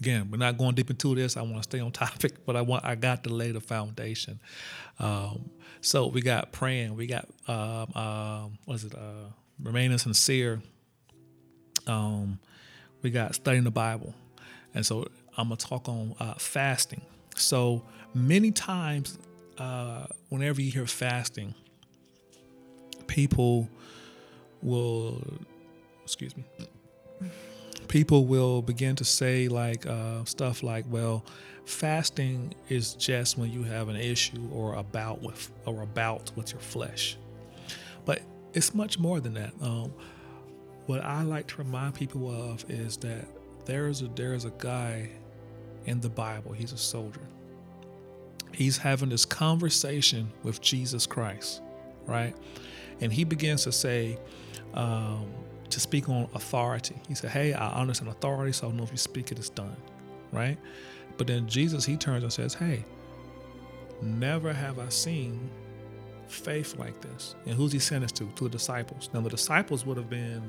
again, 0.00 0.28
we're 0.30 0.38
not 0.38 0.58
going 0.58 0.74
deep 0.74 0.90
into 0.90 1.14
this. 1.14 1.36
I 1.36 1.42
want 1.42 1.56
to 1.56 1.62
stay 1.62 1.80
on 1.80 1.92
topic, 1.92 2.44
but 2.44 2.56
I 2.56 2.62
want 2.62 2.84
I 2.84 2.96
got 2.96 3.24
to 3.24 3.30
lay 3.30 3.52
the 3.52 3.60
foundation. 3.60 4.40
Um, 4.98 5.50
so 5.80 6.08
we 6.08 6.20
got 6.22 6.52
praying, 6.52 6.96
we 6.96 7.06
got 7.06 7.28
um, 7.46 7.92
um, 7.94 8.58
what 8.64 8.74
is 8.74 8.84
it? 8.84 8.94
Uh, 8.94 9.30
remaining 9.62 9.98
sincere. 9.98 10.60
Um, 11.86 12.38
we 13.02 13.10
got 13.10 13.34
studying 13.34 13.64
the 13.64 13.70
Bible, 13.70 14.14
and 14.74 14.84
so 14.84 15.06
I'm 15.36 15.48
gonna 15.48 15.56
talk 15.56 15.88
on 15.88 16.14
uh, 16.20 16.34
fasting. 16.34 17.02
So 17.36 17.82
many 18.14 18.50
times, 18.50 19.18
uh, 19.58 20.06
whenever 20.28 20.60
you 20.60 20.70
hear 20.70 20.86
fasting, 20.86 21.54
people 23.06 23.68
will, 24.62 25.22
excuse 26.04 26.36
me 26.36 26.44
people 27.90 28.24
will 28.24 28.62
begin 28.62 28.94
to 28.94 29.04
say 29.04 29.48
like 29.48 29.84
uh, 29.84 30.24
stuff 30.24 30.62
like, 30.62 30.84
"Well, 30.88 31.24
fasting 31.66 32.54
is 32.68 32.94
just 32.94 33.36
when 33.36 33.52
you 33.52 33.64
have 33.64 33.88
an 33.88 33.96
issue 33.96 34.48
or 34.52 34.74
a 34.74 34.82
bout 34.82 35.20
with 35.20 35.50
or 35.66 35.82
a 35.82 35.86
bout 35.86 36.30
with 36.36 36.52
your 36.52 36.60
flesh," 36.60 37.18
but 38.06 38.22
it's 38.54 38.74
much 38.74 38.98
more 38.98 39.20
than 39.20 39.34
that. 39.34 39.52
Um, 39.60 39.92
what 40.90 41.04
I 41.04 41.22
like 41.22 41.46
to 41.46 41.58
remind 41.58 41.94
people 41.94 42.28
of 42.28 42.68
is 42.68 42.96
that 42.96 43.24
there 43.64 43.86
is 43.86 44.02
a 44.02 44.08
there 44.08 44.34
is 44.34 44.44
a 44.44 44.50
guy 44.58 45.08
in 45.86 46.00
the 46.00 46.08
Bible. 46.08 46.50
He's 46.50 46.72
a 46.72 46.76
soldier. 46.76 47.20
He's 48.52 48.76
having 48.76 49.08
this 49.08 49.24
conversation 49.24 50.32
with 50.42 50.60
Jesus 50.60 51.06
Christ, 51.06 51.62
right? 52.06 52.34
And 53.00 53.12
he 53.12 53.22
begins 53.22 53.62
to 53.64 53.72
say, 53.72 54.18
um, 54.74 55.26
to 55.68 55.78
speak 55.78 56.08
on 56.08 56.28
authority. 56.34 56.96
He 57.06 57.14
said, 57.14 57.30
Hey, 57.30 57.52
I 57.52 57.80
understand 57.80 58.10
authority, 58.10 58.50
so 58.50 58.68
I 58.68 58.72
know 58.72 58.82
if 58.82 58.90
you 58.90 58.98
speak 58.98 59.30
it, 59.30 59.38
it's 59.38 59.48
done. 59.48 59.76
Right? 60.32 60.58
But 61.16 61.28
then 61.28 61.46
Jesus, 61.46 61.84
he 61.84 61.96
turns 61.96 62.24
and 62.24 62.32
says, 62.32 62.52
Hey, 62.52 62.84
never 64.02 64.52
have 64.52 64.80
I 64.80 64.88
seen 64.88 65.50
faith 66.26 66.76
like 66.80 67.00
this. 67.00 67.36
And 67.46 67.54
who's 67.54 67.70
he 67.70 67.78
sent 67.78 68.02
us 68.02 68.10
to? 68.12 68.24
To 68.26 68.44
the 68.44 68.50
disciples. 68.50 69.08
Now, 69.14 69.20
the 69.20 69.30
disciples 69.30 69.86
would 69.86 69.96
have 69.96 70.10
been 70.10 70.42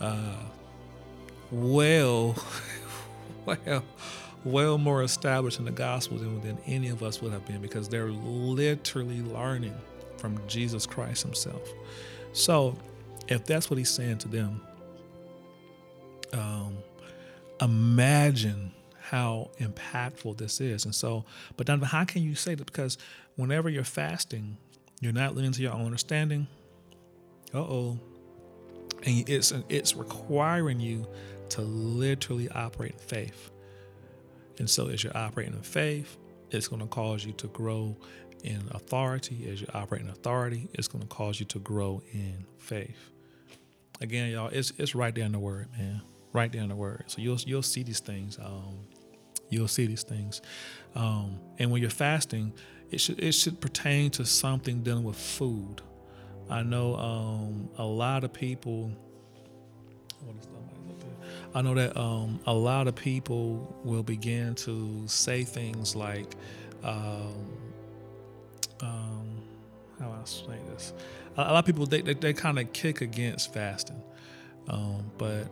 uh, 0.00 0.36
well, 1.50 2.36
well, 3.46 3.84
well 4.44 4.78
more 4.78 5.02
established 5.02 5.58
in 5.58 5.64
the 5.64 5.70
gospel 5.70 6.18
than, 6.18 6.40
than 6.42 6.58
any 6.66 6.88
of 6.88 7.02
us 7.02 7.20
would 7.22 7.32
have 7.32 7.46
been 7.46 7.60
because 7.60 7.88
they're 7.88 8.10
literally 8.10 9.22
learning 9.22 9.74
from 10.16 10.40
Jesus 10.46 10.86
Christ 10.86 11.22
himself. 11.22 11.72
So 12.32 12.76
if 13.28 13.44
that's 13.44 13.70
what 13.70 13.78
he's 13.78 13.90
saying 13.90 14.18
to 14.18 14.28
them, 14.28 14.60
um, 16.32 16.78
imagine 17.60 18.72
how 19.00 19.50
impactful 19.58 20.36
this 20.36 20.60
is. 20.60 20.84
And 20.84 20.94
so, 20.94 21.24
but 21.56 21.66
then 21.66 21.80
how 21.80 22.04
can 22.04 22.22
you 22.22 22.34
say 22.34 22.54
that? 22.54 22.66
Because 22.66 22.98
whenever 23.36 23.68
you're 23.68 23.84
fasting, 23.84 24.58
you're 25.00 25.12
not 25.12 25.34
leaning 25.34 25.52
to 25.52 25.62
your 25.62 25.72
own 25.72 25.86
understanding. 25.86 26.46
Uh 27.54 27.58
oh. 27.60 27.98
And 29.04 29.28
it's 29.28 29.52
it's 29.68 29.94
requiring 29.94 30.80
you 30.80 31.06
to 31.50 31.62
literally 31.62 32.48
operate 32.50 32.92
in 32.92 32.98
faith. 32.98 33.50
And 34.58 34.68
so, 34.68 34.88
as 34.88 35.04
you're 35.04 35.16
operating 35.16 35.54
in 35.54 35.62
faith, 35.62 36.16
it's 36.50 36.68
going 36.68 36.82
to 36.82 36.88
cause 36.88 37.24
you 37.24 37.32
to 37.34 37.46
grow 37.48 37.96
in 38.42 38.62
authority. 38.72 39.48
As 39.50 39.60
you 39.60 39.66
operate 39.74 40.02
in 40.02 40.08
authority, 40.08 40.68
it's 40.74 40.88
going 40.88 41.02
to 41.02 41.08
cause 41.08 41.38
you 41.38 41.46
to 41.46 41.58
grow 41.58 42.02
in 42.12 42.44
faith. 42.58 43.10
Again, 44.00 44.30
y'all, 44.30 44.48
it's 44.48 44.72
it's 44.78 44.94
right 44.94 45.14
there 45.14 45.24
in 45.24 45.32
the 45.32 45.38
word, 45.38 45.68
man. 45.76 46.02
Right 46.32 46.52
there 46.52 46.62
in 46.62 46.68
the 46.68 46.76
word. 46.76 47.04
So 47.06 47.20
you'll 47.20 47.38
you'll 47.46 47.62
see 47.62 47.82
these 47.82 48.00
things. 48.00 48.38
Um, 48.38 48.86
you'll 49.50 49.68
see 49.68 49.86
these 49.86 50.02
things. 50.02 50.40
Um, 50.94 51.40
and 51.58 51.70
when 51.70 51.80
you're 51.80 51.90
fasting, 51.90 52.52
it 52.90 53.00
should 53.00 53.20
it 53.20 53.32
should 53.32 53.60
pertain 53.60 54.10
to 54.12 54.24
something 54.24 54.82
dealing 54.82 55.04
with 55.04 55.16
food. 55.16 55.82
I 56.50 56.62
know 56.62 56.96
um, 56.96 57.68
a 57.78 57.84
lot 57.84 58.24
of 58.24 58.32
people. 58.32 58.90
I 61.54 61.62
know 61.62 61.74
that 61.74 61.96
um, 61.96 62.40
a 62.46 62.52
lot 62.52 62.88
of 62.88 62.94
people 62.94 63.80
will 63.82 64.02
begin 64.02 64.54
to 64.56 65.02
say 65.06 65.44
things 65.44 65.96
like, 65.96 66.34
um, 66.84 67.32
um, 68.80 69.42
how 69.98 70.10
I 70.10 70.24
say 70.24 70.58
this? 70.70 70.92
a 71.38 71.52
lot 71.52 71.58
of 71.60 71.66
people 71.66 71.86
they, 71.86 72.00
they, 72.00 72.14
they 72.14 72.32
kind 72.32 72.58
of 72.58 72.72
kick 72.72 73.00
against 73.00 73.52
fasting, 73.54 74.02
um, 74.68 75.10
but 75.18 75.48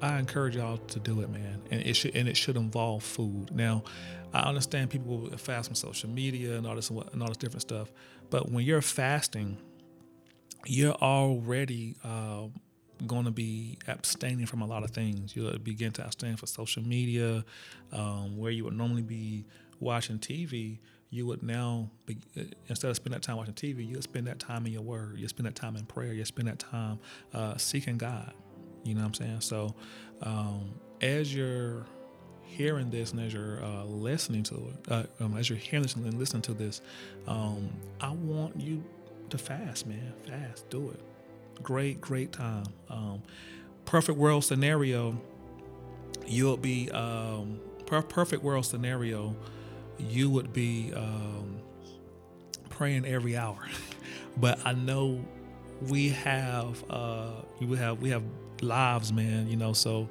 I 0.00 0.18
encourage 0.18 0.56
y'all 0.56 0.78
to 0.78 0.98
do 0.98 1.20
it, 1.20 1.30
man, 1.30 1.60
and 1.70 1.82
it 1.82 1.94
should 1.94 2.16
and 2.16 2.28
it 2.28 2.36
should 2.36 2.56
involve 2.56 3.02
food. 3.02 3.54
Now, 3.54 3.84
I 4.32 4.40
understand 4.40 4.90
people 4.90 5.28
fast 5.36 5.68
from 5.68 5.74
social 5.74 6.08
media 6.08 6.56
and 6.56 6.66
all 6.66 6.74
this 6.74 6.88
and 6.90 7.22
all 7.22 7.28
this 7.28 7.36
different 7.36 7.62
stuff, 7.62 7.92
but 8.30 8.50
when 8.50 8.64
you're 8.64 8.82
fasting, 8.82 9.58
you're 10.66 10.94
already 10.94 11.96
uh, 12.04 12.44
going 13.06 13.24
to 13.24 13.30
be 13.30 13.78
abstaining 13.88 14.46
from 14.46 14.62
a 14.62 14.66
lot 14.66 14.84
of 14.84 14.90
things. 14.90 15.34
You'll 15.34 15.58
begin 15.58 15.92
to 15.92 16.04
abstain 16.04 16.36
from 16.36 16.46
social 16.46 16.82
media, 16.82 17.44
um, 17.92 18.36
where 18.36 18.50
you 18.50 18.64
would 18.64 18.76
normally 18.76 19.02
be 19.02 19.44
watching 19.80 20.18
TV 20.18 20.78
you 21.12 21.26
would 21.26 21.42
now 21.42 21.90
be, 22.06 22.16
instead 22.68 22.88
of 22.88 22.96
spending 22.96 23.20
that 23.20 23.22
time 23.22 23.36
watching 23.36 23.52
TV, 23.52 23.86
you 23.86 23.96
would 23.96 24.02
spend 24.02 24.26
that 24.26 24.38
time 24.38 24.64
in 24.64 24.72
your 24.72 24.80
word. 24.80 25.18
You'll 25.18 25.28
spend 25.28 25.46
that 25.46 25.54
time 25.54 25.76
in 25.76 25.84
prayer. 25.84 26.14
You'll 26.14 26.24
spend 26.24 26.48
that 26.48 26.58
time 26.58 26.98
uh, 27.34 27.58
seeking 27.58 27.98
God. 27.98 28.32
You 28.82 28.94
know 28.94 29.02
what 29.02 29.08
I'm 29.08 29.14
saying? 29.14 29.40
So 29.42 29.74
um, 30.22 30.72
as 31.02 31.32
you're 31.34 31.84
hearing 32.44 32.88
this 32.88 33.12
and 33.12 33.20
as 33.20 33.34
you're 33.34 33.62
uh, 33.62 33.84
listening 33.84 34.42
to 34.44 34.54
it, 34.54 34.90
uh, 34.90 35.02
um, 35.20 35.36
as 35.36 35.50
you're 35.50 35.58
hearing 35.58 35.82
this 35.82 35.94
and 35.96 36.18
listening 36.18 36.42
to 36.42 36.54
this, 36.54 36.80
um, 37.26 37.68
I 38.00 38.12
want 38.12 38.58
you 38.58 38.82
to 39.32 39.38
fast, 39.38 39.86
man. 39.86 40.12
Fast. 40.26 40.68
Do 40.70 40.90
it. 40.90 41.00
Great, 41.62 42.00
great 42.00 42.32
time. 42.32 42.66
Um, 42.88 43.22
perfect 43.84 44.18
world 44.18 44.44
scenario. 44.44 45.20
You'll 46.26 46.56
be 46.56 46.90
um, 46.90 47.60
per- 47.86 48.02
perfect 48.02 48.42
world 48.42 48.66
scenario 48.66 49.34
you 49.98 50.30
would 50.30 50.52
be 50.52 50.92
um, 50.94 51.60
praying 52.70 53.06
every 53.06 53.36
hour. 53.36 53.58
but 54.36 54.58
I 54.64 54.72
know 54.72 55.24
we 55.88 56.10
have 56.10 56.84
uh, 56.90 57.30
we 57.60 57.76
have 57.76 58.00
we 58.00 58.10
have 58.10 58.22
lives, 58.60 59.12
man. 59.12 59.48
You 59.48 59.56
know, 59.56 59.72
so 59.72 60.08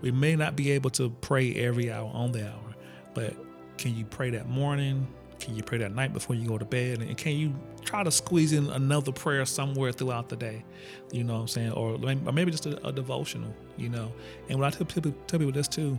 we 0.00 0.10
may 0.10 0.36
not 0.36 0.56
be 0.56 0.70
able 0.72 0.90
to 0.90 1.10
pray 1.20 1.54
every 1.54 1.90
hour 1.90 2.10
on 2.12 2.32
the 2.32 2.48
hour, 2.48 2.74
but 3.14 3.34
can 3.78 3.96
you 3.96 4.04
pray 4.04 4.30
that 4.30 4.48
morning? 4.48 5.06
Can 5.40 5.56
you 5.56 5.62
pray 5.62 5.78
that 5.78 5.94
night 5.94 6.12
before 6.12 6.36
you 6.36 6.46
go 6.46 6.58
to 6.58 6.64
bed? 6.64 7.00
And 7.00 7.16
can 7.16 7.32
you 7.32 7.54
try 7.82 8.04
to 8.04 8.10
squeeze 8.10 8.52
in 8.52 8.68
another 8.70 9.10
prayer 9.10 9.44
somewhere 9.46 9.90
throughout 9.90 10.28
the 10.28 10.36
day? 10.36 10.64
You 11.12 11.24
know 11.24 11.34
what 11.34 11.40
I'm 11.40 11.48
saying? 11.48 11.72
Or 11.72 11.98
maybe, 11.98 12.50
just 12.50 12.66
a, 12.66 12.86
a, 12.86 12.92
devotional, 12.92 13.52
you 13.76 13.88
know? 13.88 14.12
And 14.48 14.60
what 14.60 14.74
I 14.74 14.76
tell 14.76 14.86
people, 14.86 15.12
tell 15.26 15.38
people 15.38 15.52
this 15.52 15.66
too 15.68 15.98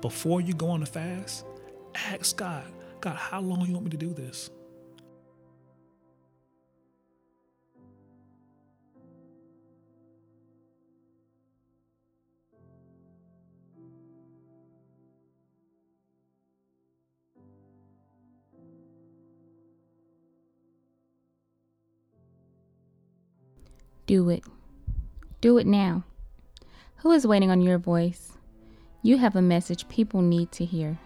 before 0.00 0.42
you 0.42 0.52
go 0.52 0.68
on 0.68 0.80
the 0.80 0.86
fast, 0.86 1.46
ask 1.94 2.36
God, 2.36 2.64
God, 3.00 3.16
how 3.16 3.40
long 3.40 3.66
you 3.66 3.72
want 3.72 3.84
me 3.84 3.90
to 3.90 3.96
do 3.96 4.12
this? 4.12 4.50
Do 24.06 24.28
it. 24.28 24.44
Do 25.40 25.56
it 25.56 25.66
now. 25.66 26.04
Who 26.96 27.12
is 27.12 27.26
waiting 27.26 27.50
on 27.50 27.62
your 27.62 27.78
voice? 27.78 28.32
You 29.02 29.16
have 29.18 29.36
a 29.36 29.42
message 29.42 29.88
people 29.88 30.20
need 30.20 30.52
to 30.52 30.64
hear. 30.64 30.98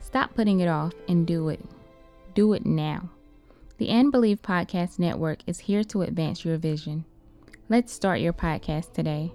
Stop 0.00 0.34
putting 0.34 0.60
it 0.60 0.68
off 0.68 0.92
and 1.08 1.26
do 1.26 1.48
it. 1.48 1.60
Do 2.34 2.52
it 2.52 2.66
now. 2.66 3.08
The 3.78 3.88
And 3.88 4.12
Believe 4.12 4.42
Podcast 4.42 4.98
Network 4.98 5.38
is 5.46 5.60
here 5.60 5.82
to 5.84 6.02
advance 6.02 6.44
your 6.44 6.58
vision. 6.58 7.04
Let's 7.68 7.92
start 7.92 8.20
your 8.20 8.32
podcast 8.32 8.92
today. 8.92 9.32